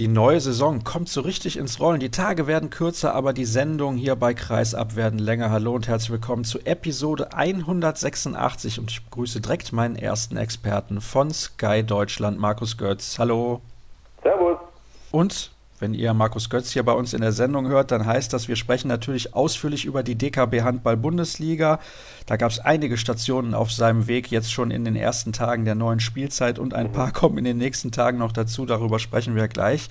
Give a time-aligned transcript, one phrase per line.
[0.00, 2.00] Die neue Saison kommt so richtig ins Rollen.
[2.00, 5.50] Die Tage werden kürzer, aber die Sendungen hier bei Kreisab werden länger.
[5.50, 11.30] Hallo und herzlich willkommen zu Episode 186 und ich begrüße direkt meinen ersten Experten von
[11.30, 13.18] Sky Deutschland, Markus Götz.
[13.18, 13.60] Hallo.
[14.22, 14.56] Servus.
[15.10, 15.50] Und
[15.80, 18.56] wenn ihr Markus Götz hier bei uns in der Sendung hört, dann heißt das, wir
[18.56, 21.80] sprechen natürlich ausführlich über die DKB Handball Bundesliga.
[22.26, 25.74] Da gab es einige Stationen auf seinem Weg jetzt schon in den ersten Tagen der
[25.74, 28.66] neuen Spielzeit und ein paar kommen in den nächsten Tagen noch dazu.
[28.66, 29.88] Darüber sprechen wir gleich.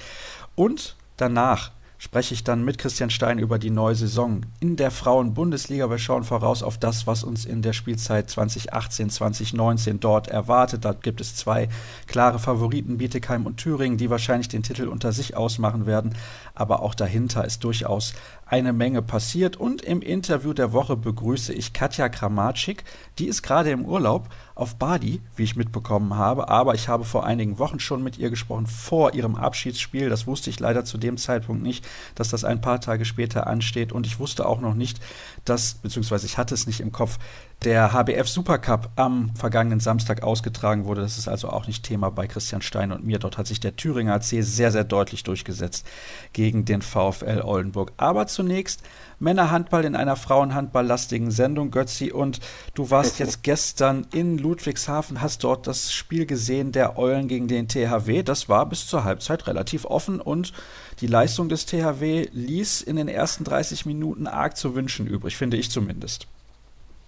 [0.55, 5.89] Und danach spreche ich dann mit Christian Stein über die neue Saison in der Frauen-Bundesliga.
[5.89, 10.85] Wir schauen voraus auf das, was uns in der Spielzeit 2018, 2019 dort erwartet.
[10.85, 11.67] Da gibt es zwei
[12.07, 16.15] klare Favoriten, Bietigheim und Thüringen, die wahrscheinlich den Titel unter sich ausmachen werden.
[16.55, 18.13] Aber auch dahinter ist durchaus
[18.49, 19.57] eine Menge passiert.
[19.57, 22.83] Und im Interview der Woche begrüße ich Katja Kramatschik.
[23.19, 26.49] Die ist gerade im Urlaub auf Badi, wie ich mitbekommen habe.
[26.49, 30.09] Aber ich habe vor einigen Wochen schon mit ihr gesprochen, vor ihrem Abschiedsspiel.
[30.09, 33.91] Das wusste ich leider zu dem Zeitpunkt nicht, dass das ein paar Tage später ansteht.
[33.91, 34.99] Und ich wusste auch noch nicht,
[35.45, 37.19] dass, beziehungsweise ich hatte es nicht im Kopf,
[37.63, 41.01] der HBF Supercup am vergangenen Samstag ausgetragen wurde.
[41.01, 43.19] Das ist also auch nicht Thema bei Christian Stein und mir.
[43.19, 45.85] Dort hat sich der Thüringer AC sehr, sehr deutlich durchgesetzt
[46.31, 47.91] gegen den VfL Oldenburg.
[47.97, 48.81] Aber zunächst
[49.19, 52.13] Männerhandball in einer Frauenhandballlastigen Sendung, Götzi.
[52.13, 52.39] Und
[52.75, 57.67] du warst jetzt gestern in Ludwigshafen, hast dort das Spiel gesehen der Eulen gegen den
[57.67, 58.23] THW.
[58.23, 60.53] Das war bis zur Halbzeit relativ offen und
[61.01, 65.57] die Leistung des THW ließ in den ersten 30 Minuten arg zu wünschen übrig, finde
[65.57, 66.27] ich zumindest.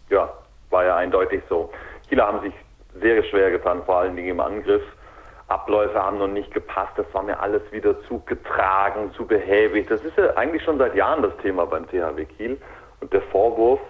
[0.10, 0.30] Ja,
[0.72, 1.72] war ja eindeutig so.
[2.10, 2.54] Kieler haben sich
[3.00, 4.84] sehr schwer getan, vor allen Dingen im Angriff.
[5.48, 9.88] Abläufe haben noch nicht gepasst, das war mir alles wieder zu getragen, zu behäbig.
[9.88, 12.58] Das ist ja eigentlich schon seit Jahren das Thema beim THW Kiel
[13.02, 13.82] und der Vorwurf.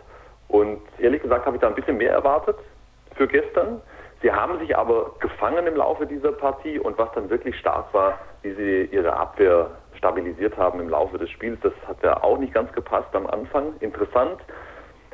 [0.47, 2.57] Und ehrlich gesagt habe ich da ein bisschen mehr erwartet
[3.15, 3.81] für gestern.
[4.21, 8.19] Sie haben sich aber gefangen im Laufe dieser Partie und was dann wirklich stark war,
[8.41, 9.69] wie sie ihre Abwehr
[10.01, 13.73] stabilisiert haben im Laufe des Spiels, das hat ja auch nicht ganz gepasst am Anfang.
[13.81, 14.41] Interessant.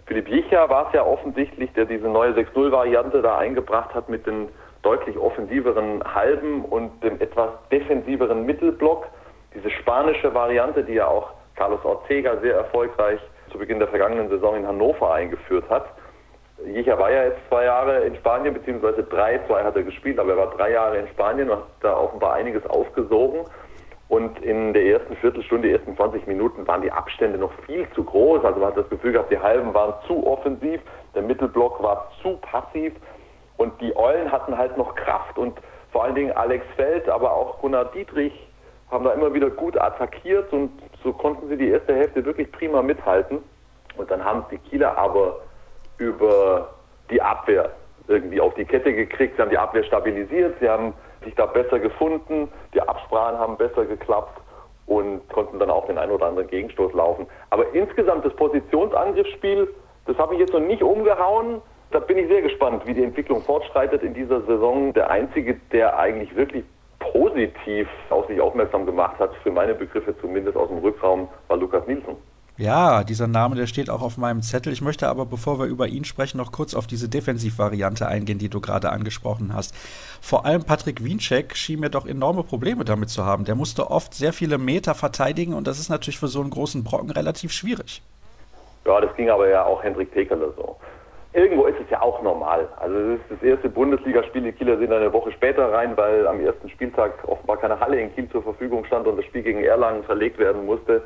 [0.08, 4.48] Philipp Jicher war es ja offensichtlich, der diese neue 6-0-Variante da eingebracht hat mit den
[4.82, 9.08] deutlich offensiveren Halben und dem etwas defensiveren Mittelblock.
[9.54, 13.20] Diese spanische Variante, die ja auch Carlos Ortega sehr erfolgreich
[13.52, 15.86] zu Beginn der vergangenen Saison in Hannover eingeführt hat.
[16.66, 20.32] Jicher war ja jetzt zwei Jahre in Spanien, beziehungsweise drei, zwei hat er gespielt, aber
[20.32, 23.42] er war drei Jahre in Spanien und hat da offenbar einiges aufgesogen.
[24.10, 28.44] Und in der ersten Viertelstunde, ersten 20 Minuten waren die Abstände noch viel zu groß.
[28.46, 30.80] Also man hat das Gefühl gehabt, die Halben waren zu offensiv,
[31.14, 32.94] der Mittelblock war zu passiv
[33.58, 35.60] und die Eulen hatten halt noch Kraft und
[35.92, 38.34] vor allen Dingen Alex Feld, aber auch Gunnar Dietrich
[38.92, 40.72] haben da immer wieder gut attackiert und
[41.04, 43.40] so konnten sie die erste Hälfte wirklich prima mithalten.
[43.98, 45.42] Und dann haben die Kieler aber
[45.98, 46.70] über
[47.10, 47.72] die Abwehr
[48.08, 49.36] irgendwie auf die Kette gekriegt.
[49.36, 50.94] Sie haben die Abwehr stabilisiert, sie haben
[51.24, 54.40] sich da besser gefunden, die Absprachen haben besser geklappt
[54.86, 57.28] und konnten dann auch den einen oder anderen Gegenstoß laufen.
[57.50, 59.68] Aber insgesamt das Positionsangriffsspiel,
[60.06, 61.62] das habe ich jetzt noch nicht umgehauen.
[61.92, 64.94] Da bin ich sehr gespannt, wie die Entwicklung fortschreitet in dieser Saison.
[64.94, 66.64] Der einzige, der eigentlich wirklich
[67.00, 71.86] positiv auf sich aufmerksam gemacht hat, für meine Begriffe zumindest aus dem Rückraum, war Lukas
[71.88, 72.16] Nielsen.
[72.60, 74.74] Ja, dieser Name, der steht auch auf meinem Zettel.
[74.74, 78.50] Ich möchte aber, bevor wir über ihn sprechen, noch kurz auf diese Defensivvariante eingehen, die
[78.50, 79.76] du gerade angesprochen hast.
[80.24, 83.46] Vor allem Patrick Wiencheck schien mir doch enorme Probleme damit zu haben.
[83.46, 86.84] Der musste oft sehr viele Meter verteidigen und das ist natürlich für so einen großen
[86.84, 88.02] Brocken relativ schwierig.
[88.88, 90.78] Ja, das ging aber ja auch Hendrik Pekerle so.
[91.34, 92.68] Irgendwo ist es ja auch normal.
[92.80, 96.40] Also es ist das erste Bundesligaspiel, die Kieler sind eine Woche später rein, weil am
[96.40, 100.04] ersten Spieltag offenbar keine Halle in Kiel zur Verfügung stand und das Spiel gegen Erlangen
[100.06, 101.04] verlegt werden musste.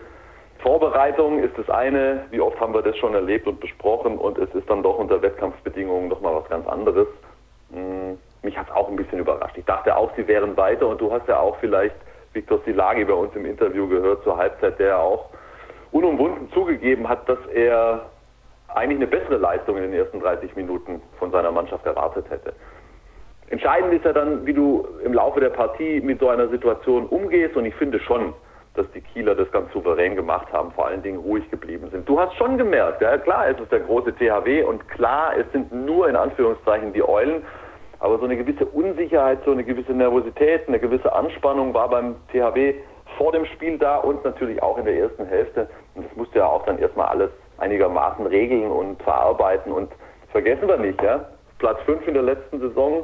[0.61, 4.53] Vorbereitung ist das eine, wie oft haben wir das schon erlebt und besprochen und es
[4.53, 7.07] ist dann doch unter Wettkampfbedingungen nochmal was ganz anderes.
[7.71, 9.57] Hm, mich hat es auch ein bisschen überrascht.
[9.57, 11.95] Ich dachte auch, sie wären weiter und du hast ja auch vielleicht
[12.33, 15.29] Viktor Silagi bei uns im Interview gehört zur Halbzeit, der auch
[15.91, 18.05] unumwunden zugegeben hat, dass er
[18.67, 22.53] eigentlich eine bessere Leistung in den ersten 30 Minuten von seiner Mannschaft erwartet hätte.
[23.49, 27.57] Entscheidend ist ja dann, wie du im Laufe der Partie mit so einer Situation umgehst
[27.57, 28.33] und ich finde schon,
[28.73, 32.07] dass die Kieler das ganz souverän gemacht haben, vor allen Dingen ruhig geblieben sind.
[32.07, 35.71] Du hast schon gemerkt, ja klar, es ist der große THW und klar, es sind
[35.73, 37.43] nur in Anführungszeichen die Eulen,
[37.99, 42.75] aber so eine gewisse Unsicherheit, so eine gewisse Nervosität, eine gewisse Anspannung war beim THW
[43.17, 45.69] vor dem Spiel da und natürlich auch in der ersten Hälfte.
[45.95, 49.71] Und das musste ja auch dann erstmal alles einigermaßen regeln und verarbeiten.
[49.71, 49.91] Und
[50.31, 51.25] vergessen wir nicht, ja,
[51.59, 53.03] Platz 5 in der letzten Saison,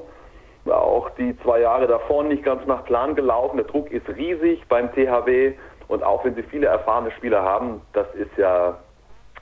[0.65, 3.57] auch die zwei Jahre davor nicht ganz nach Plan gelaufen.
[3.57, 5.53] Der Druck ist riesig beim THW
[5.87, 8.77] und auch wenn sie viele erfahrene Spieler haben, das ist ja,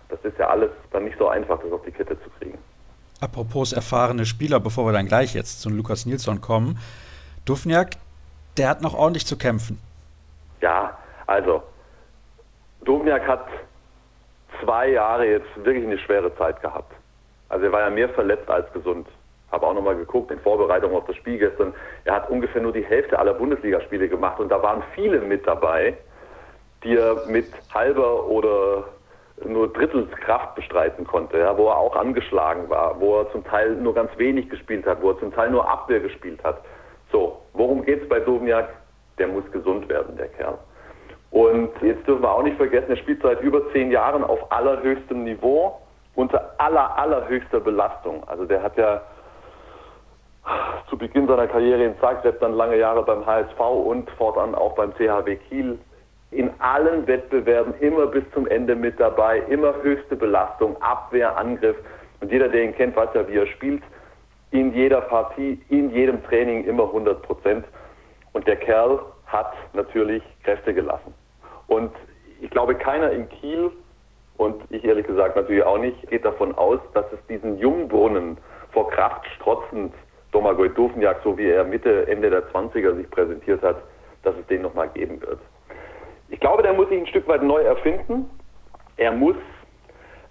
[0.10, 2.58] das ist ja alles dann nicht so einfach, das auf die Kette zu kriegen.
[3.22, 6.78] Apropos erfahrene Spieler, bevor wir dann gleich jetzt zu Lukas Nilsson kommen,
[7.46, 7.92] Dufniak,
[8.58, 9.80] der hat noch ordentlich zu kämpfen.
[10.62, 10.98] Ja,
[11.28, 11.64] also,
[12.84, 13.48] Dubniak hat
[14.64, 16.94] zwei Jahre jetzt wirklich eine schwere Zeit gehabt.
[17.50, 19.08] Also er war ja mehr verletzt als gesund.
[19.52, 21.74] Habe auch nochmal geguckt in Vorbereitung auf das Spiel gestern.
[22.04, 25.98] Er hat ungefähr nur die Hälfte aller Bundesligaspiele gemacht und da waren viele mit dabei,
[26.84, 28.86] die er mit halber oder
[29.44, 33.94] nur Drittelskraft bestreiten konnte, ja, wo er auch angeschlagen war, wo er zum Teil nur
[33.94, 36.62] ganz wenig gespielt hat, wo er zum Teil nur Abwehr gespielt hat.
[37.12, 38.70] So, worum geht es bei Dubniak?
[39.18, 40.58] Der muss gesund werden, der Kerl.
[41.32, 45.24] Und jetzt dürfen wir auch nicht vergessen, er spielt seit über zehn Jahren auf allerhöchstem
[45.24, 45.82] Niveau,
[46.16, 48.24] unter aller, allerhöchster Belastung.
[48.28, 49.02] Also der hat ja
[50.90, 54.94] zu Beginn seiner Karriere in Zagreb dann lange Jahre beim HSV und fortan auch beim
[54.96, 55.80] THW Kiel
[56.36, 61.78] in allen Wettbewerben immer bis zum Ende mit dabei, immer höchste Belastung, Abwehr, Angriff.
[62.20, 63.84] Und jeder, der ihn kennt, weiß ja, wie er spielt.
[64.52, 67.66] In jeder Partie, in jedem Training immer 100 Prozent.
[68.34, 71.14] Und der Kerl hat natürlich Kräfte gelassen.
[71.68, 71.92] Und
[72.42, 73.72] ich glaube, keiner in Kiel
[74.38, 78.38] und ich ehrlich gesagt natürlich auch nicht, geht davon aus, dass es diesen Jungbrunnen
[78.72, 79.94] vor Kraft strotzend
[80.32, 83.78] Domagoj Dufniak, so wie er Mitte, Ende der 20er sich präsentiert hat,
[84.24, 85.40] dass es den nochmal geben wird.
[86.30, 88.30] Ich glaube, der muss sich ein Stück weit neu erfinden.
[88.98, 89.36] Er muss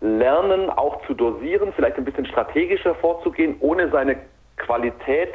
[0.01, 4.17] lernen, auch zu dosieren, vielleicht ein bisschen strategischer vorzugehen, ohne seine
[4.57, 5.35] Qualität,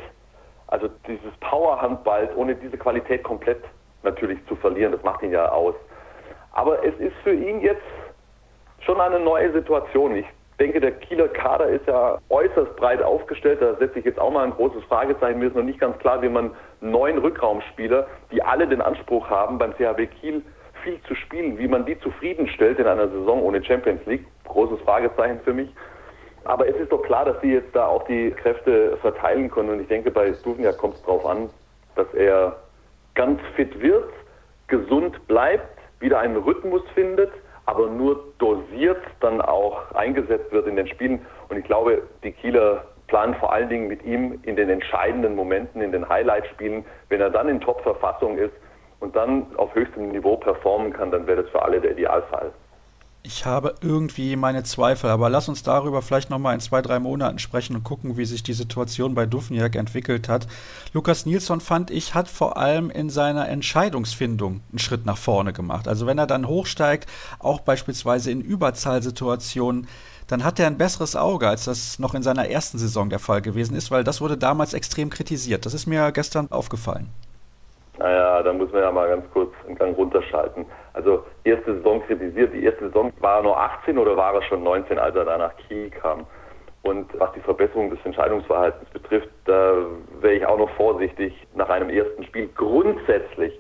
[0.67, 3.63] also dieses Power-Handballs, ohne diese Qualität komplett
[4.03, 4.91] natürlich zu verlieren.
[4.91, 5.75] Das macht ihn ja aus.
[6.51, 7.81] Aber es ist für ihn jetzt
[8.81, 10.15] schon eine neue Situation.
[10.15, 10.25] Ich
[10.59, 13.61] denke, der Kieler Kader ist ja äußerst breit aufgestellt.
[13.61, 15.39] Da setze ich jetzt auch mal ein großes Fragezeichen.
[15.39, 16.51] Mir ist noch nicht ganz klar, wie man
[16.81, 20.44] neun Rückraumspieler, die alle den Anspruch haben, beim CHW Kiel
[20.83, 24.25] viel zu spielen, wie man die zufriedenstellt in einer Saison ohne Champions League.
[24.45, 25.69] Großes Fragezeichen für mich.
[26.45, 29.69] Aber es ist doch klar, dass sie jetzt da auch die Kräfte verteilen können.
[29.69, 31.50] Und ich denke, bei Stuvnia kommt es darauf an,
[31.95, 32.56] dass er
[33.15, 34.09] ganz fit wird,
[34.67, 35.67] gesund bleibt,
[36.00, 37.31] wieder einen Rhythmus findet
[37.69, 41.25] aber nur dosiert dann auch eingesetzt wird in den Spielen.
[41.50, 45.81] Und ich glaube, die Kieler planen vor allen Dingen mit ihm in den entscheidenden Momenten,
[45.81, 46.83] in den Highlight-Spielen.
[47.10, 48.54] Wenn er dann in Top-Verfassung ist
[49.00, 52.51] und dann auf höchstem Niveau performen kann, dann wäre das für alle der Idealfall.
[53.21, 57.38] Ich habe irgendwie meine Zweifel, aber lass uns darüber vielleicht nochmal in zwei, drei Monaten
[57.38, 60.48] sprechen und gucken, wie sich die Situation bei Dufniak entwickelt hat.
[60.94, 65.89] Lukas Nilsson fand ich, hat vor allem in seiner Entscheidungsfindung einen Schritt nach vorne gemacht.
[65.89, 69.88] Also wenn er dann hochsteigt, auch beispielsweise in Überzahlsituationen,
[70.27, 73.42] dann hat er ein besseres Auge, als das noch in seiner ersten Saison der Fall
[73.42, 75.66] gewesen ist, weil das wurde damals extrem kritisiert.
[75.66, 77.10] Das ist mir gestern aufgefallen.
[78.00, 80.66] Naja, da muss man ja mal ganz kurz einen Gang runterschalten.
[80.94, 84.63] Also erste Saison kritisiert, die erste Saison war er nur 18 oder war er schon
[84.63, 86.25] 19, als er da nach Kiel kam.
[86.84, 89.74] Und was die Verbesserung des Entscheidungsverhaltens betrifft, da
[90.22, 92.48] wäre ich auch noch vorsichtig nach einem ersten Spiel.
[92.56, 93.60] Grundsätzlich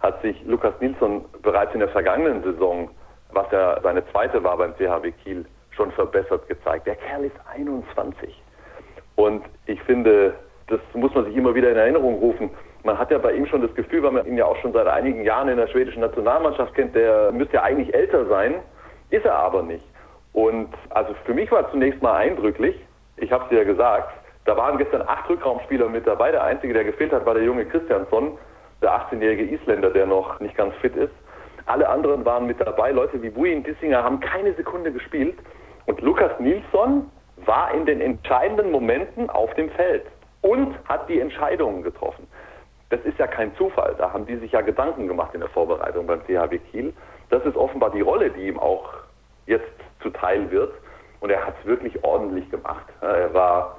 [0.00, 2.90] hat sich Lukas Nilsson bereits in der vergangenen Saison,
[3.32, 6.86] was ja seine zweite war beim CHW Kiel, schon verbessert gezeigt.
[6.86, 8.38] Der Kerl ist 21.
[9.16, 10.34] Und ich finde,
[10.66, 12.50] das muss man sich immer wieder in Erinnerung rufen
[12.88, 14.86] man hat ja bei ihm schon das Gefühl, weil man ihn ja auch schon seit
[14.86, 18.54] einigen Jahren in der schwedischen Nationalmannschaft kennt, der müsste ja eigentlich älter sein,
[19.10, 19.84] ist er aber nicht.
[20.32, 22.74] Und also für mich war zunächst mal eindrücklich,
[23.18, 24.10] ich habe es dir ja gesagt,
[24.46, 26.30] da waren gestern acht Rückraumspieler mit dabei.
[26.30, 28.38] Der einzige, der gefehlt hat, war der junge Christiansson,
[28.80, 31.12] der 18-jährige Isländer, der noch nicht ganz fit ist.
[31.66, 32.92] Alle anderen waren mit dabei.
[32.92, 35.36] Leute wie Buin Dissinger haben keine Sekunde gespielt.
[35.84, 37.10] Und Lukas Nilsson
[37.44, 40.04] war in den entscheidenden Momenten auf dem Feld
[40.40, 42.26] und hat die Entscheidungen getroffen.
[42.90, 43.94] Das ist ja kein Zufall.
[43.98, 46.94] Da haben die sich ja Gedanken gemacht in der Vorbereitung beim THW Kiel.
[47.30, 48.88] Das ist offenbar die Rolle, die ihm auch
[49.46, 50.72] jetzt zuteil wird.
[51.20, 52.86] Und er hat es wirklich ordentlich gemacht.
[53.00, 53.76] Er war,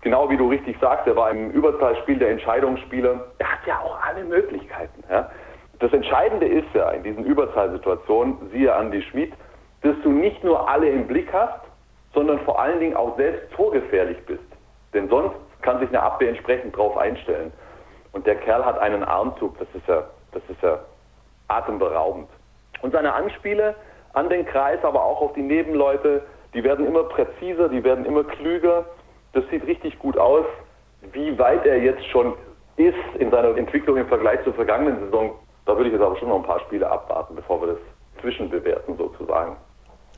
[0.00, 3.26] genau wie du richtig sagst, er war im Überzahlspiel der Entscheidungsspieler.
[3.38, 5.04] Er hat ja auch alle Möglichkeiten.
[5.78, 9.32] Das Entscheidende ist ja in diesen Überzahlsituationen, siehe Andi Schmid,
[9.82, 11.60] dass du nicht nur alle im Blick hast,
[12.12, 14.42] sondern vor allen Dingen auch selbst vorgefährlich bist.
[14.92, 17.52] Denn sonst kann sich eine Abwehr entsprechend darauf einstellen.
[18.12, 20.78] Und der Kerl hat einen Armzug, das ist ja, das ist ja
[21.48, 22.28] atemberaubend.
[22.82, 23.74] Und seine Anspiele
[24.12, 26.22] an den Kreis, aber auch auf die Nebenleute,
[26.54, 28.84] die werden immer präziser, die werden immer klüger.
[29.32, 30.44] Das sieht richtig gut aus.
[31.12, 32.34] Wie weit er jetzt schon
[32.76, 35.32] ist in seiner Entwicklung im Vergleich zur vergangenen Saison,
[35.66, 37.78] da würde ich jetzt aber schon noch ein paar Spiele abwarten, bevor wir das
[38.20, 39.56] zwischenbewerten sozusagen.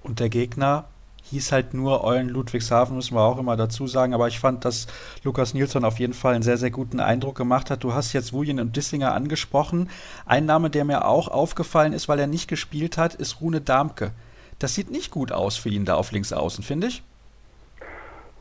[0.03, 0.85] Und der Gegner
[1.33, 4.13] hieß halt nur Eulen Ludwigshafen, müssen wir auch immer dazu sagen.
[4.13, 4.87] Aber ich fand, dass
[5.25, 7.83] Lukas Nilsson auf jeden Fall einen sehr, sehr guten Eindruck gemacht hat.
[7.83, 9.89] Du hast jetzt Wujen und Dissinger angesprochen.
[10.27, 14.13] Ein Name, der mir auch aufgefallen ist, weil er nicht gespielt hat, ist Rune Darmke.
[14.59, 17.03] Das sieht nicht gut aus für ihn da auf links außen, finde ich.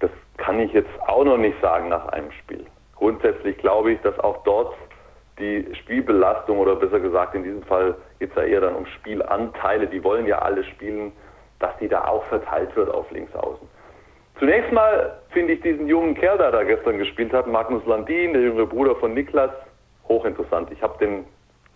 [0.02, 2.66] Das kann ich jetzt auch noch nicht sagen nach einem Spiel.
[2.96, 4.76] Grundsätzlich glaube ich, dass auch dort
[5.40, 9.88] die Spielbelastung oder besser gesagt, in diesem Fall geht es ja eher dann um Spielanteile,
[9.88, 11.14] die wollen ja alle spielen,
[11.62, 13.68] dass die da auch verteilt wird auf Linksaußen.
[14.40, 18.42] Zunächst mal finde ich diesen jungen Kerl, der da gestern gespielt hat, Magnus Landin, der
[18.42, 19.52] jüngere Bruder von Niklas,
[20.08, 20.72] hochinteressant.
[20.72, 21.26] Ich habe den,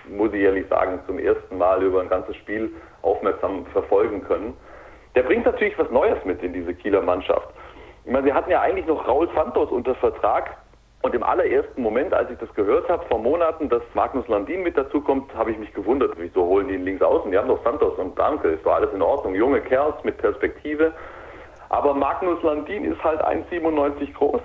[0.10, 2.72] muss ich ehrlich sagen, zum ersten Mal über ein ganzes Spiel
[3.04, 4.56] aufmerksam verfolgen können.
[5.16, 7.48] Der bringt natürlich was Neues mit in diese Kieler Mannschaft.
[8.04, 10.58] Ich meine, sie hatten ja eigentlich noch Raul Santos unter Vertrag,
[11.06, 14.76] und im allerersten Moment, als ich das gehört habe, vor Monaten, dass Magnus Landin mit
[14.76, 17.30] dazukommt, habe ich mich gewundert, wieso holen die ihn links außen?
[17.30, 19.36] Die haben doch Santos und Danke, ist doch alles in Ordnung.
[19.36, 20.94] Junge Kerls mit Perspektive.
[21.70, 24.42] Aber Magnus Landin ist halt 1,97 groß.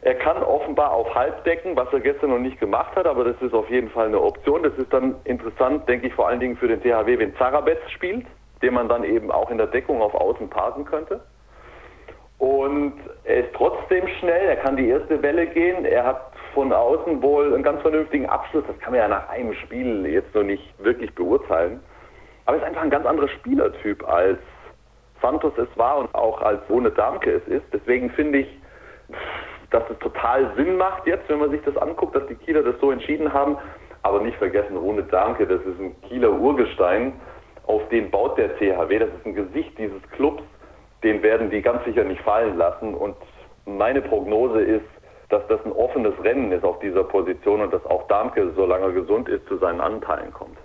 [0.00, 3.40] Er kann offenbar auf Halb decken, was er gestern noch nicht gemacht hat, aber das
[3.40, 4.64] ist auf jeden Fall eine Option.
[4.64, 8.26] Das ist dann interessant, denke ich, vor allen Dingen für den THW, wenn Zarabetz spielt,
[8.62, 11.20] den man dann eben auch in der Deckung auf Außen parken könnte.
[12.44, 12.92] Und
[13.24, 17.54] er ist trotzdem schnell, er kann die erste Welle gehen, er hat von außen wohl
[17.54, 21.14] einen ganz vernünftigen Abschluss, das kann man ja nach einem Spiel jetzt noch nicht wirklich
[21.14, 21.80] beurteilen.
[22.44, 24.38] Aber er ist einfach ein ganz anderer Spielertyp als
[25.22, 27.64] Santos es war und auch als ohne Damke es ist.
[27.72, 28.58] Deswegen finde ich,
[29.70, 32.78] dass es total Sinn macht jetzt, wenn man sich das anguckt, dass die Kieler das
[32.78, 33.56] so entschieden haben.
[34.02, 37.14] Aber nicht vergessen, Rune Damke, das ist ein Kieler Urgestein,
[37.66, 38.98] auf den baut der CHW.
[38.98, 40.42] Das ist ein Gesicht dieses Clubs
[41.04, 42.94] den werden die ganz sicher nicht fallen lassen.
[42.94, 43.14] Und
[43.66, 44.86] meine Prognose ist,
[45.28, 48.92] dass das ein offenes Rennen ist auf dieser Position und dass auch Darmke, solange er
[48.92, 50.56] gesund ist, zu seinen Anteilen kommt.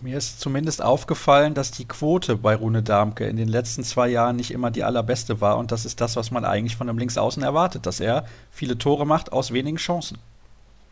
[0.00, 4.34] Mir ist zumindest aufgefallen, dass die Quote bei Rune Darmke in den letzten zwei Jahren
[4.34, 5.58] nicht immer die allerbeste war.
[5.58, 9.06] Und das ist das, was man eigentlich von einem Linksaußen erwartet, dass er viele Tore
[9.06, 10.18] macht aus wenigen Chancen.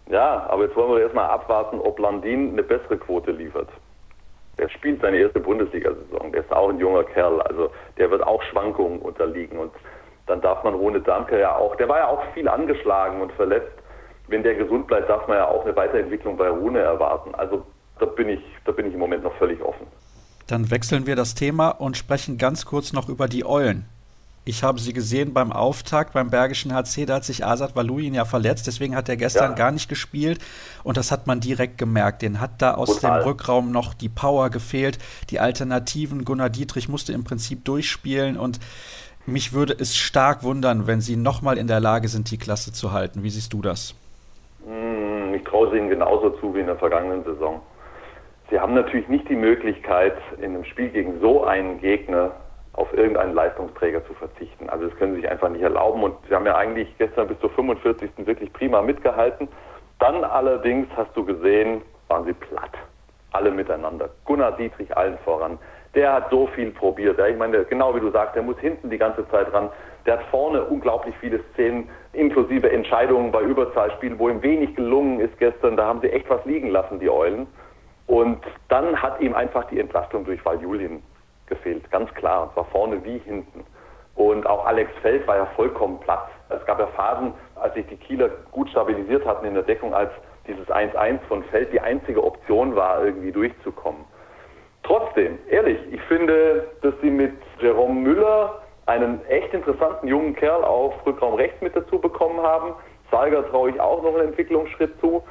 [0.09, 3.69] Ja, aber jetzt wollen wir erstmal abwarten, ob Landin eine bessere Quote liefert.
[4.61, 6.33] Der spielt seine erste Bundesliga-Saison.
[6.33, 7.41] Der ist auch ein junger Kerl.
[7.41, 9.59] Also der wird auch Schwankungen unterliegen.
[9.59, 9.73] Und
[10.27, 13.73] dann darf man Rune Damke ja auch, der war ja auch viel angeschlagen und verletzt.
[14.29, 17.35] Wenn der gesund bleibt, darf man ja auch eine Weiterentwicklung bei Rune erwarten.
[17.35, 17.65] Also
[17.99, 19.87] da bin ich, da bin ich im Moment noch völlig offen.
[20.47, 23.87] Dann wechseln wir das Thema und sprechen ganz kurz noch über die Eulen.
[24.51, 28.25] Ich habe sie gesehen beim Auftakt beim Bergischen HC, da hat sich Asad Valuin ja
[28.25, 29.57] verletzt, deswegen hat er gestern ja.
[29.57, 30.41] gar nicht gespielt
[30.83, 32.23] und das hat man direkt gemerkt.
[32.23, 33.21] Den hat da aus Total.
[33.21, 34.99] dem Rückraum noch die Power gefehlt,
[35.31, 36.25] die Alternativen.
[36.25, 38.59] Gunnar Dietrich musste im Prinzip durchspielen und
[39.25, 42.91] mich würde es stark wundern, wenn sie nochmal in der Lage sind, die Klasse zu
[42.91, 43.23] halten.
[43.23, 43.95] Wie siehst du das?
[44.67, 47.61] Hm, ich traue es ihnen genauso zu wie in der vergangenen Saison.
[48.51, 52.33] Sie haben natürlich nicht die Möglichkeit, in einem Spiel gegen so einen Gegner
[52.73, 54.71] auf irgendeinen Leistungsträger zu verzichten.
[54.71, 57.39] Also das können sie sich einfach nicht erlauben und sie haben ja eigentlich gestern bis
[57.41, 58.11] zur 45.
[58.19, 59.49] wirklich prima mitgehalten.
[59.99, 62.73] Dann allerdings hast du gesehen, waren sie platt.
[63.33, 64.09] Alle miteinander.
[64.25, 65.59] Gunnar Dietrich allen voran.
[65.95, 67.19] Der hat so viel probiert.
[67.19, 69.69] Ja, ich meine, genau wie du sagst, der muss hinten die ganze Zeit ran.
[70.07, 75.37] Der hat vorne unglaublich viele Szenen, inklusive Entscheidungen bei Überzahlspielen, wo ihm wenig gelungen ist
[75.39, 75.77] gestern.
[75.77, 77.47] Da haben sie echt was liegen lassen, die Eulen.
[78.07, 81.03] Und dann hat ihm einfach die Entlastung durch Valjulin
[81.51, 83.65] gefehlt, ganz klar, und zwar vorne wie hinten.
[84.15, 86.29] Und auch Alex Feld war ja vollkommen platt.
[86.49, 90.11] Es gab ja Phasen, als sich die Kieler gut stabilisiert hatten in der Deckung, als
[90.47, 94.05] dieses 1-1 von Feld die einzige Option war, irgendwie durchzukommen.
[94.83, 100.95] Trotzdem, ehrlich, ich finde, dass sie mit Jerome Müller einen echt interessanten jungen Kerl auf
[101.07, 102.75] Rückraum rechts mit dazu bekommen haben.
[103.11, 105.23] Salger traue ich auch noch einen Entwicklungsschritt zu.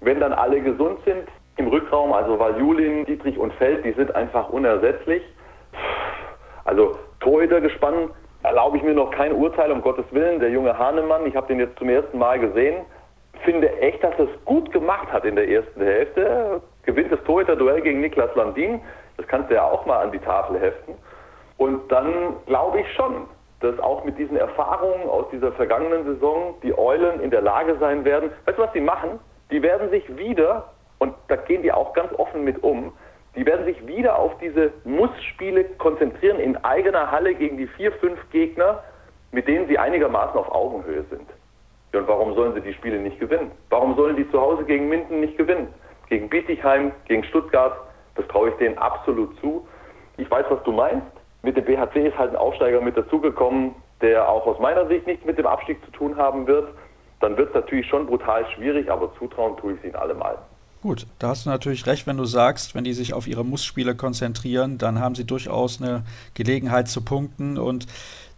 [0.00, 4.48] Wenn dann alle gesund sind im Rückraum, also Valjulin, Dietrich und Feld, die sind einfach
[4.50, 5.22] unersetzlich.
[6.64, 8.10] Also Torhüter gespannt,
[8.42, 10.40] erlaube ich mir noch kein Urteil, um Gottes Willen.
[10.40, 12.84] Der junge Hahnemann, ich habe den jetzt zum ersten Mal gesehen,
[13.44, 16.60] finde echt, dass er es gut gemacht hat in der ersten Hälfte.
[16.84, 18.80] Gewinnt das Torhüter-Duell gegen Niklas Landin,
[19.16, 20.94] das kannst du ja auch mal an die Tafel heften.
[21.56, 23.26] Und dann glaube ich schon,
[23.60, 28.04] dass auch mit diesen Erfahrungen aus dieser vergangenen Saison die Eulen in der Lage sein
[28.04, 28.30] werden.
[28.44, 29.18] Weißt du, was sie machen?
[29.50, 32.92] Die werden sich wieder, und da gehen die auch ganz offen mit um,
[33.38, 38.18] die werden sich wieder auf diese Muss-Spiele konzentrieren in eigener Halle gegen die vier, fünf
[38.30, 38.82] Gegner,
[39.30, 41.28] mit denen sie einigermaßen auf Augenhöhe sind.
[41.92, 43.52] Und warum sollen sie die Spiele nicht gewinnen?
[43.70, 45.68] Warum sollen die zu Hause gegen Minden nicht gewinnen?
[46.08, 47.76] Gegen Bietigheim, gegen Stuttgart,
[48.16, 49.68] das traue ich denen absolut zu.
[50.16, 51.06] Ich weiß, was du meinst.
[51.42, 55.24] Mit dem BHC ist halt ein Aufsteiger mit dazugekommen, der auch aus meiner Sicht nichts
[55.24, 56.70] mit dem Abstieg zu tun haben wird.
[57.20, 60.38] Dann wird es natürlich schon brutal schwierig, aber zutrauen tue ich es ihnen allemal.
[60.80, 63.96] Gut, da hast du natürlich recht, wenn du sagst, wenn die sich auf ihre Mussspiele
[63.96, 66.04] konzentrieren, dann haben sie durchaus eine
[66.34, 67.86] Gelegenheit zu punkten und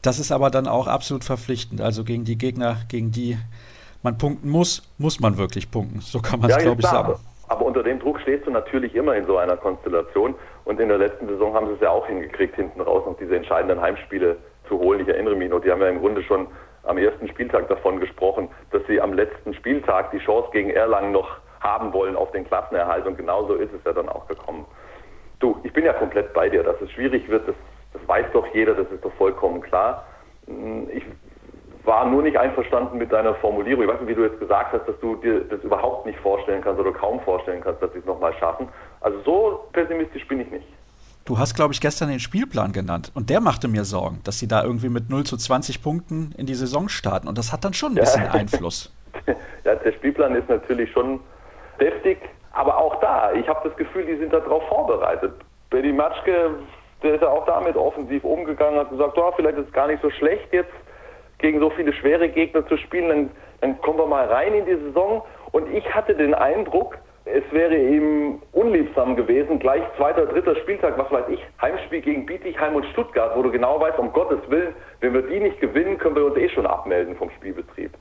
[0.01, 1.83] das ist aber dann auch absolut verpflichtend.
[1.83, 3.37] Also gegen die Gegner, gegen die
[4.03, 6.01] man punkten muss, muss man wirklich punkten.
[6.01, 7.17] So kann man es, ja, glaube ich, sagen.
[7.49, 10.35] Aber unter dem Druck stehst du natürlich immer in so einer Konstellation.
[10.65, 13.37] Und in der letzten Saison haben sie es ja auch hingekriegt, hinten raus noch diese
[13.37, 14.37] entscheidenden Heimspiele
[14.69, 15.01] zu holen.
[15.01, 16.47] Ich erinnere mich noch, die haben ja im Grunde schon
[16.85, 21.29] am ersten Spieltag davon gesprochen, dass sie am letzten Spieltag die Chance gegen Erlangen noch
[21.61, 24.65] haben wollen auf den Klassenerhalt und genauso ist es ja dann auch gekommen.
[25.39, 27.55] Du, ich bin ja komplett bei dir, dass es schwierig wird, das,
[27.93, 30.05] das weiß doch jeder, das ist doch vollkommen klar.
[30.93, 31.05] Ich
[31.85, 33.83] war nur nicht einverstanden mit deiner Formulierung.
[33.85, 36.63] Ich weiß nicht, wie du jetzt gesagt hast, dass du dir das überhaupt nicht vorstellen
[36.63, 38.69] kannst oder kaum vorstellen kannst, dass sie es nochmal schaffen.
[39.01, 40.67] Also so pessimistisch bin ich nicht.
[41.25, 44.49] Du hast, glaube ich, gestern den Spielplan genannt und der machte mir Sorgen, dass sie
[44.49, 47.75] da irgendwie mit 0 zu 20 Punkten in die Saison starten und das hat dann
[47.75, 48.31] schon ein bisschen ja.
[48.33, 48.93] Einfluss.
[49.65, 51.21] ja, der Spielplan ist natürlich schon
[51.81, 52.19] deftig,
[52.53, 55.33] aber auch da, ich habe das Gefühl, die sind darauf vorbereitet.
[55.71, 56.51] Benny Matschke,
[57.03, 60.03] der ist ja auch damit offensiv umgegangen, hat gesagt, oh, vielleicht ist es gar nicht
[60.03, 60.73] so schlecht jetzt
[61.39, 64.77] gegen so viele schwere Gegner zu spielen, dann, dann kommen wir mal rein in die
[64.77, 65.23] Saison
[65.53, 71.11] und ich hatte den Eindruck, es wäre ihm unliebsam gewesen, gleich zweiter, dritter Spieltag, was
[71.11, 75.15] weiß ich, Heimspiel gegen Bietigheim und Stuttgart, wo du genau weißt, um Gottes Willen, wenn
[75.15, 77.93] wir die nicht gewinnen, können wir uns eh schon abmelden vom Spielbetrieb.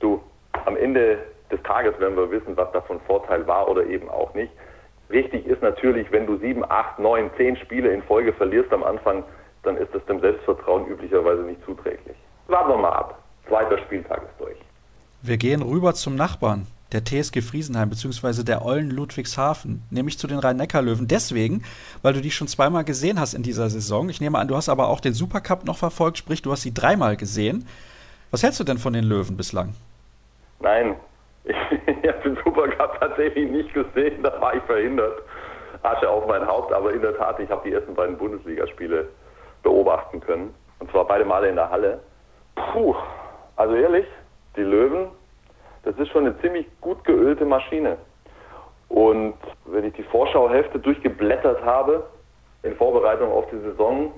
[0.00, 0.20] Du,
[0.64, 1.18] am Ende
[1.50, 4.52] des Tages werden wir wissen, was davon Vorteil war oder eben auch nicht.
[5.08, 9.22] Wichtig ist natürlich, wenn du sieben, acht, neun, zehn Spiele in Folge verlierst am Anfang,
[9.62, 12.16] dann ist das dem Selbstvertrauen üblicherweise nicht zuträglich.
[12.48, 13.18] Warten wir mal ab.
[13.48, 14.56] Zweiter Spieltag ist durch.
[15.22, 18.44] Wir gehen rüber zum Nachbarn der TSG Friesenheim bzw.
[18.44, 21.08] der Eulen Ludwigshafen, nämlich zu den Rhein-Neckar-Löwen.
[21.08, 21.64] Deswegen,
[22.02, 24.08] weil du die schon zweimal gesehen hast in dieser Saison.
[24.08, 26.72] Ich nehme an, du hast aber auch den Supercup noch verfolgt, sprich, du hast sie
[26.72, 27.66] dreimal gesehen.
[28.30, 29.74] Was hältst du denn von den Löwen bislang?
[30.60, 30.94] Nein,
[31.44, 31.56] ich
[32.08, 35.22] habe den Supercup tatsächlich nicht gesehen, da war ich verhindert.
[35.82, 39.08] Asche auf mein Haupt, aber in der Tat, ich habe die ersten beiden Bundesligaspiele
[39.62, 40.54] beobachten können.
[40.78, 42.00] Und zwar beide Male in der Halle.
[42.54, 42.94] Puh,
[43.56, 44.06] also ehrlich,
[44.56, 45.08] die Löwen
[45.84, 47.98] das ist schon eine ziemlich gut geölte Maschine.
[48.88, 49.34] Und
[49.66, 52.04] wenn ich die Vorschauhälfte durchgeblättert habe,
[52.62, 54.12] in Vorbereitung auf die Saison,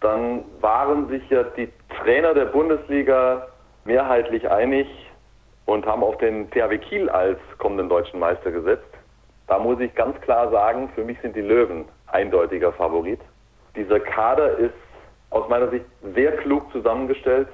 [0.00, 1.68] dann waren sich ja die
[2.00, 3.46] Trainer der Bundesliga
[3.84, 4.86] mehrheitlich einig
[5.66, 8.86] und haben auf den THW Kiel als kommenden deutschen Meister gesetzt.
[9.46, 13.20] Da muss ich ganz klar sagen, für mich sind die Löwen eindeutiger Favorit.
[13.76, 14.74] Dieser Kader ist
[15.30, 17.48] aus meiner Sicht sehr klug zusammengestellt.